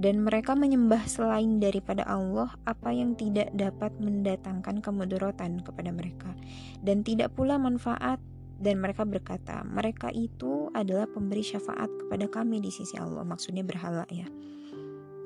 Dan 0.00 0.24
mereka 0.24 0.56
menyembah 0.56 1.04
selain 1.04 1.60
daripada 1.60 2.08
Allah 2.08 2.56
apa 2.64 2.88
yang 2.88 3.20
tidak 3.20 3.52
dapat 3.52 3.92
mendatangkan 4.00 4.80
kemudorotan 4.80 5.60
kepada 5.60 5.92
mereka 5.92 6.32
dan 6.80 7.04
tidak 7.04 7.36
pula 7.36 7.60
manfaat 7.60 8.16
dan 8.60 8.76
mereka 8.76 9.08
berkata 9.08 9.64
mereka 9.64 10.12
itu 10.12 10.68
adalah 10.76 11.08
pemberi 11.08 11.40
syafaat 11.40 11.88
kepada 11.88 12.28
kami 12.28 12.60
di 12.60 12.68
sisi 12.68 13.00
Allah 13.00 13.24
maksudnya 13.24 13.64
berhala 13.64 14.04
ya 14.12 14.28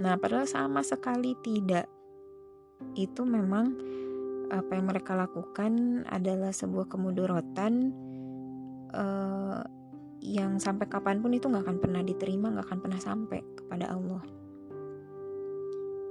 Nah, 0.00 0.18
padahal 0.18 0.48
sama 0.48 0.82
sekali 0.82 1.38
tidak. 1.44 1.86
Itu 2.98 3.22
memang 3.22 3.74
apa 4.50 4.76
yang 4.76 4.86
mereka 4.90 5.14
lakukan 5.14 6.04
adalah 6.06 6.50
sebuah 6.52 6.86
kemudorotan 6.90 7.94
uh, 8.92 9.62
yang 10.24 10.56
sampai 10.56 10.88
kapan 10.88 11.20
pun 11.20 11.36
itu 11.36 11.46
nggak 11.50 11.64
akan 11.68 11.78
pernah 11.78 12.02
diterima, 12.02 12.52
nggak 12.54 12.66
akan 12.66 12.80
pernah 12.80 13.00
sampai 13.00 13.40
kepada 13.54 13.92
Allah. 13.92 14.22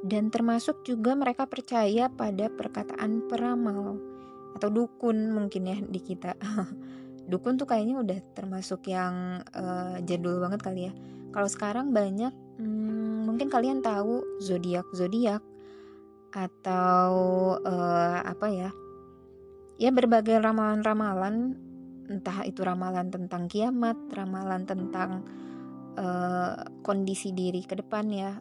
Dan 0.04 0.28
termasuk 0.30 0.84
juga 0.84 1.16
mereka 1.16 1.48
percaya 1.48 2.12
pada 2.12 2.52
perkataan 2.52 3.24
peramal 3.32 3.96
atau 4.54 4.70
dukun 4.70 5.32
mungkin 5.32 5.64
ya 5.66 5.78
di 5.80 6.00
kita. 6.04 6.36
dukun 7.32 7.56
tuh 7.56 7.64
kayaknya 7.64 8.04
udah 8.04 8.20
termasuk 8.36 8.92
yang 8.92 9.42
uh, 9.56 9.98
jadul 10.04 10.44
banget 10.44 10.60
kali 10.62 10.82
ya. 10.92 10.94
Kalau 11.34 11.50
sekarang 11.50 11.96
banyak 11.96 12.36
hmm, 12.62 13.03
mungkin 13.34 13.50
kalian 13.50 13.82
tahu 13.82 14.22
zodiak 14.38 14.86
zodiak 14.94 15.42
atau 16.30 17.12
uh, 17.66 18.22
apa 18.22 18.48
ya 18.54 18.70
ya 19.82 19.90
berbagai 19.90 20.38
ramalan-ramalan 20.38 21.58
entah 22.14 22.46
itu 22.46 22.62
ramalan 22.62 23.10
tentang 23.10 23.50
kiamat 23.50 23.98
ramalan 24.14 24.70
tentang 24.70 25.26
uh, 25.98 26.62
kondisi 26.86 27.34
diri 27.34 27.66
ke 27.66 27.74
depan 27.82 28.06
ya 28.14 28.38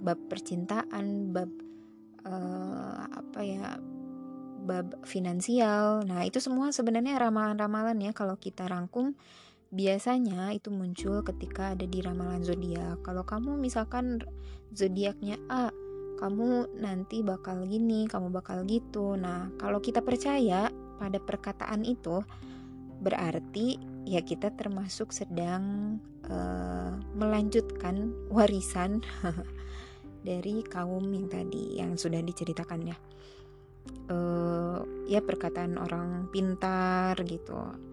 bab 0.00 0.18
percintaan 0.30 1.34
bab 1.34 1.50
uh, 2.22 3.02
apa 3.10 3.40
ya 3.42 3.82
bab 4.60 5.02
finansial. 5.08 6.04
Nah 6.04 6.22
itu 6.22 6.38
semua 6.38 6.70
sebenarnya 6.70 7.18
ramalan-ramalan 7.18 7.98
ya 7.98 8.12
kalau 8.12 8.36
kita 8.36 8.68
rangkum 8.68 9.16
biasanya 9.70 10.50
itu 10.50 10.68
muncul 10.74 11.22
ketika 11.22 11.78
ada 11.78 11.86
di 11.86 12.02
ramalan 12.02 12.42
zodiak. 12.42 13.06
Kalau 13.06 13.22
kamu 13.22 13.54
misalkan 13.54 14.18
zodiaknya 14.74 15.38
A, 15.46 15.70
kamu 16.18 16.74
nanti 16.82 17.22
bakal 17.22 17.64
gini, 17.64 18.10
kamu 18.10 18.34
bakal 18.34 18.66
gitu. 18.66 19.14
Nah, 19.14 19.48
kalau 19.56 19.78
kita 19.78 20.02
percaya 20.02 20.68
pada 20.98 21.22
perkataan 21.22 21.86
itu, 21.86 22.20
berarti 23.00 23.80
ya 24.04 24.20
kita 24.20 24.52
termasuk 24.58 25.14
sedang 25.14 25.96
uh, 26.26 26.92
melanjutkan 27.14 28.10
warisan 28.28 29.00
dari 30.28 30.66
kaum 30.66 31.08
yang 31.14 31.30
tadi 31.30 31.78
yang 31.78 31.94
sudah 31.94 32.20
diceritakannya. 32.20 32.98
Uh, 34.10 34.82
ya 35.06 35.22
perkataan 35.22 35.78
orang 35.78 36.26
pintar 36.34 37.14
gitu 37.22 37.90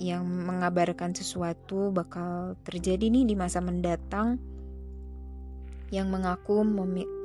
yang 0.00 0.24
mengabarkan 0.24 1.12
sesuatu 1.12 1.92
bakal 1.92 2.56
terjadi 2.64 3.12
nih 3.12 3.28
di 3.28 3.34
masa 3.36 3.60
mendatang 3.60 4.40
yang 5.92 6.08
mengaku 6.08 6.64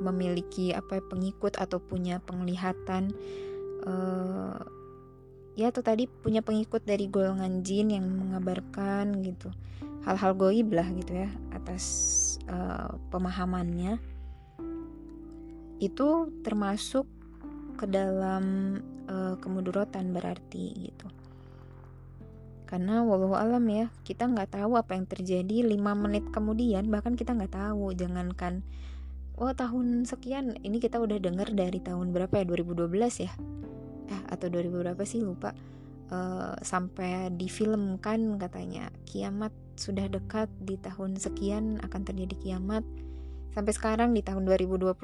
memiliki 0.04 0.76
apa 0.76 1.00
ya, 1.00 1.02
pengikut 1.08 1.56
atau 1.56 1.80
punya 1.80 2.20
penglihatan 2.20 3.16
uh, 3.88 4.60
ya 5.56 5.72
atau 5.72 5.80
tadi 5.80 6.04
punya 6.04 6.44
pengikut 6.44 6.84
dari 6.84 7.08
golongan 7.08 7.64
jin 7.64 7.96
yang 7.96 8.04
mengabarkan 8.04 9.24
gitu. 9.24 9.48
Hal-hal 10.04 10.36
goib 10.36 10.76
lah 10.76 10.86
gitu 10.92 11.24
ya 11.24 11.30
atas 11.56 11.84
uh, 12.52 12.92
pemahamannya. 13.08 13.96
Itu 15.80 16.28
termasuk 16.44 17.08
ke 17.80 17.88
dalam 17.88 18.76
uh, 19.08 19.38
kemudurotan 19.40 20.12
berarti 20.12 20.90
gitu 20.90 21.06
karena 22.66 23.06
walau 23.06 23.38
alam 23.38 23.62
ya 23.70 23.94
kita 24.02 24.26
nggak 24.26 24.58
tahu 24.58 24.74
apa 24.74 24.98
yang 24.98 25.06
terjadi 25.06 25.62
5 25.62 25.78
menit 25.78 26.24
kemudian 26.34 26.90
bahkan 26.90 27.14
kita 27.14 27.32
nggak 27.32 27.54
tahu. 27.54 27.94
Jangankan 27.94 28.66
oh 29.38 29.54
tahun 29.54 30.02
sekian 30.02 30.58
ini 30.66 30.82
kita 30.82 30.98
udah 30.98 31.22
dengar 31.22 31.46
dari 31.54 31.78
tahun 31.78 32.10
berapa 32.10 32.42
ya? 32.42 32.44
2012 32.44 32.90
ya? 33.22 33.32
Eh, 34.10 34.22
atau 34.30 34.50
2000 34.50 34.82
berapa 34.82 35.02
sih? 35.06 35.22
Lupa. 35.22 35.54
Uh, 36.06 36.54
sampai 36.62 37.34
difilmkan 37.34 38.38
katanya 38.38 38.94
kiamat 39.10 39.50
sudah 39.74 40.06
dekat 40.06 40.46
di 40.62 40.78
tahun 40.78 41.18
sekian 41.18 41.78
akan 41.82 42.02
terjadi 42.02 42.34
kiamat. 42.38 42.82
Sampai 43.54 43.72
sekarang 43.72 44.12
di 44.12 44.20
tahun 44.20 44.46
2021 44.46 44.94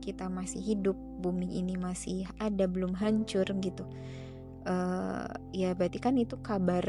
kita 0.00 0.26
masih 0.32 0.60
hidup. 0.64 0.96
Bumi 1.20 1.60
ini 1.60 1.76
masih 1.76 2.24
ada 2.40 2.64
belum 2.64 2.96
hancur 2.96 3.44
gitu 3.60 3.84
uh, 4.66 5.30
ya 5.54 5.72
berarti 5.76 5.98
kan 6.02 6.16
itu 6.18 6.40
kabar 6.40 6.84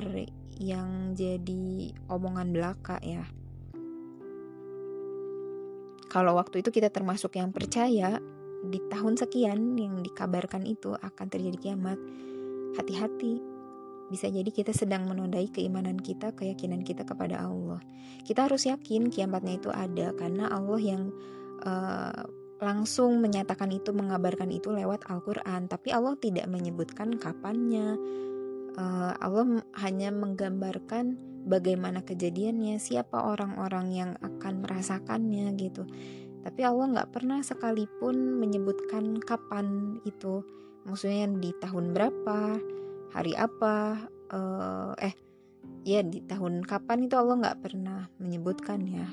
yang 0.62 1.14
jadi 1.18 1.96
omongan 2.12 2.54
belaka 2.54 2.98
ya 3.02 3.26
kalau 6.12 6.36
waktu 6.36 6.60
itu 6.60 6.70
kita 6.76 6.92
termasuk 6.92 7.40
yang 7.40 7.56
percaya 7.56 8.20
di 8.62 8.78
tahun 8.92 9.18
sekian 9.18 9.80
yang 9.80 10.04
dikabarkan 10.04 10.68
itu 10.68 10.94
akan 10.94 11.28
terjadi 11.32 11.58
kiamat 11.72 11.98
hati-hati 12.78 13.42
bisa 14.12 14.28
jadi 14.28 14.52
kita 14.52 14.76
sedang 14.76 15.08
menodai 15.08 15.48
keimanan 15.48 15.96
kita, 15.96 16.36
keyakinan 16.36 16.84
kita 16.84 17.08
kepada 17.08 17.48
Allah. 17.48 17.80
Kita 18.28 18.44
harus 18.44 18.68
yakin 18.68 19.08
kiamatnya 19.08 19.56
itu 19.56 19.72
ada 19.72 20.12
karena 20.20 20.52
Allah 20.52 20.82
yang 20.84 21.16
uh, 21.64 22.28
langsung 22.62 23.20
menyatakan 23.20 23.74
itu, 23.74 23.90
mengabarkan 23.92 24.54
itu 24.54 24.70
lewat 24.70 25.10
Al-Quran. 25.10 25.66
Tapi 25.66 25.90
Allah 25.92 26.14
tidak 26.22 26.46
menyebutkan 26.48 27.18
kapannya. 27.18 27.98
Uh, 28.78 29.12
Allah 29.20 29.66
hanya 29.82 30.14
menggambarkan 30.14 31.18
bagaimana 31.50 32.06
kejadiannya, 32.06 32.78
siapa 32.78 33.18
orang-orang 33.18 33.88
yang 33.92 34.12
akan 34.22 34.62
merasakannya 34.64 35.52
gitu. 35.58 35.84
Tapi 36.46 36.62
Allah 36.64 36.96
nggak 36.96 37.12
pernah 37.12 37.42
sekalipun 37.42 38.40
menyebutkan 38.40 39.20
kapan 39.20 39.98
itu, 40.06 40.46
maksudnya 40.86 41.28
di 41.38 41.52
tahun 41.60 41.92
berapa, 41.92 42.58
hari 43.12 43.36
apa 43.36 44.08
uh, 44.32 44.96
eh 44.98 45.14
ya 45.84 46.02
di 46.02 46.24
tahun 46.24 46.64
kapan 46.64 47.06
itu 47.06 47.16
Allah 47.20 47.36
nggak 47.44 47.60
pernah 47.62 48.08
menyebutkan 48.18 48.80
ya 48.88 49.08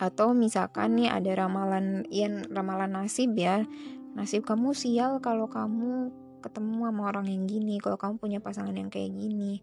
atau 0.00 0.32
misalkan 0.32 0.96
nih 0.96 1.12
ada 1.12 1.44
ramalan 1.44 2.08
yang 2.08 2.40
ramalan 2.48 2.88
nasib 2.88 3.36
ya. 3.36 3.68
Nasib 4.16 4.48
kamu 4.48 4.72
sial 4.72 5.20
kalau 5.20 5.46
kamu 5.46 6.08
ketemu 6.40 6.88
sama 6.88 7.02
orang 7.12 7.28
yang 7.28 7.44
gini 7.44 7.76
kalau 7.78 8.00
kamu 8.00 8.16
punya 8.16 8.38
pasangan 8.40 8.72
yang 8.72 8.88
kayak 8.88 9.12
gini. 9.12 9.60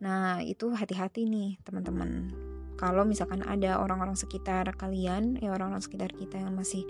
Nah 0.00 0.40
itu 0.40 0.72
hati-hati 0.72 1.28
nih 1.28 1.60
teman-teman. 1.68 2.32
Kalau 2.80 3.04
misalkan 3.04 3.44
ada 3.44 3.76
orang-orang 3.84 4.16
sekitar 4.16 4.72
kalian 4.80 5.36
ya 5.36 5.52
orang-orang 5.52 5.84
sekitar 5.84 6.16
kita 6.16 6.40
yang 6.40 6.56
masih 6.56 6.88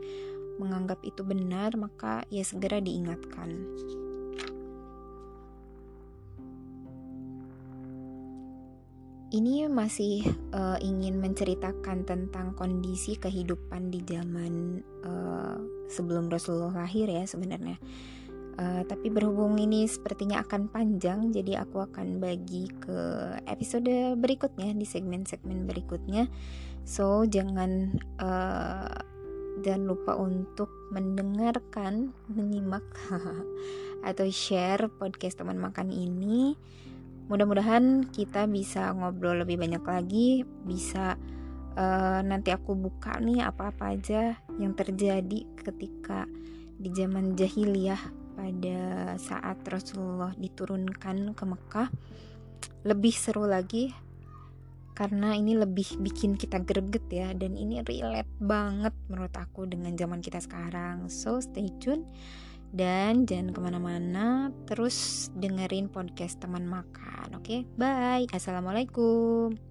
menganggap 0.62 1.02
itu 1.02 1.22
benar, 1.26 1.74
maka 1.74 2.22
ya 2.30 2.46
segera 2.46 2.78
diingatkan. 2.78 3.50
Ini 9.28 9.68
masih 9.68 10.24
uh, 10.56 10.80
ingin 10.80 11.20
menceritakan 11.20 12.08
tentang 12.08 12.56
kondisi 12.56 13.12
kehidupan 13.20 13.92
di 13.92 14.00
zaman 14.08 14.80
uh, 15.04 15.60
sebelum 15.84 16.32
Rasulullah 16.32 16.88
lahir 16.88 17.12
ya 17.12 17.28
sebenarnya. 17.28 17.76
Uh, 18.58 18.82
tapi 18.88 19.12
berhubung 19.12 19.60
ini 19.60 19.84
sepertinya 19.84 20.40
akan 20.42 20.72
panjang, 20.72 21.28
jadi 21.30 21.60
aku 21.62 21.78
akan 21.92 22.18
bagi 22.24 22.72
ke 22.80 22.98
episode 23.44 24.16
berikutnya 24.16 24.72
di 24.72 24.88
segmen-segmen 24.88 25.68
berikutnya. 25.68 26.26
So 26.88 27.28
jangan 27.28 28.00
uh, 28.24 28.96
dan 29.60 29.84
lupa 29.84 30.16
untuk 30.16 30.72
mendengarkan, 30.88 32.16
menyimak 32.32 32.86
atau 34.08 34.26
share 34.32 34.88
podcast 34.88 35.36
teman 35.36 35.60
makan 35.60 35.92
ini. 35.92 36.56
Mudah-mudahan 37.28 38.08
kita 38.08 38.48
bisa 38.48 38.92
ngobrol 38.96 39.44
lebih 39.44 39.60
banyak 39.60 39.84
lagi, 39.84 40.42
bisa 40.64 41.20
uh, 41.76 42.20
nanti 42.24 42.50
aku 42.50 42.72
buka 42.72 43.20
nih 43.20 43.44
apa-apa 43.44 43.92
aja 43.92 44.40
yang 44.56 44.72
terjadi 44.72 45.44
ketika 45.60 46.24
di 46.78 46.88
zaman 46.96 47.36
jahiliyah 47.36 48.00
pada 48.32 48.80
saat 49.20 49.60
Rasulullah 49.68 50.32
diturunkan 50.40 51.36
ke 51.36 51.44
Mekah. 51.44 51.88
Lebih 52.88 53.12
seru 53.12 53.44
lagi 53.44 53.92
karena 54.98 55.30
ini 55.38 55.54
lebih 55.54 56.02
bikin 56.02 56.34
kita 56.34 56.58
greget 56.58 57.06
ya 57.06 57.30
dan 57.30 57.54
ini 57.54 57.78
relate 57.86 58.34
banget 58.42 58.90
menurut 59.06 59.30
aku 59.30 59.62
dengan 59.70 59.94
zaman 59.94 60.18
kita 60.18 60.42
sekarang 60.42 61.06
so 61.06 61.38
stay 61.38 61.70
tune 61.78 62.02
dan 62.72 63.24
jangan 63.24 63.52
ke 63.54 63.60
mana-mana 63.60 64.52
terus 64.68 65.28
dengerin 65.36 65.88
podcast 65.88 66.40
teman 66.40 66.68
makan 66.68 67.36
oke 67.36 67.44
okay? 67.44 67.60
bye 67.76 68.28
assalamualaikum 68.32 69.67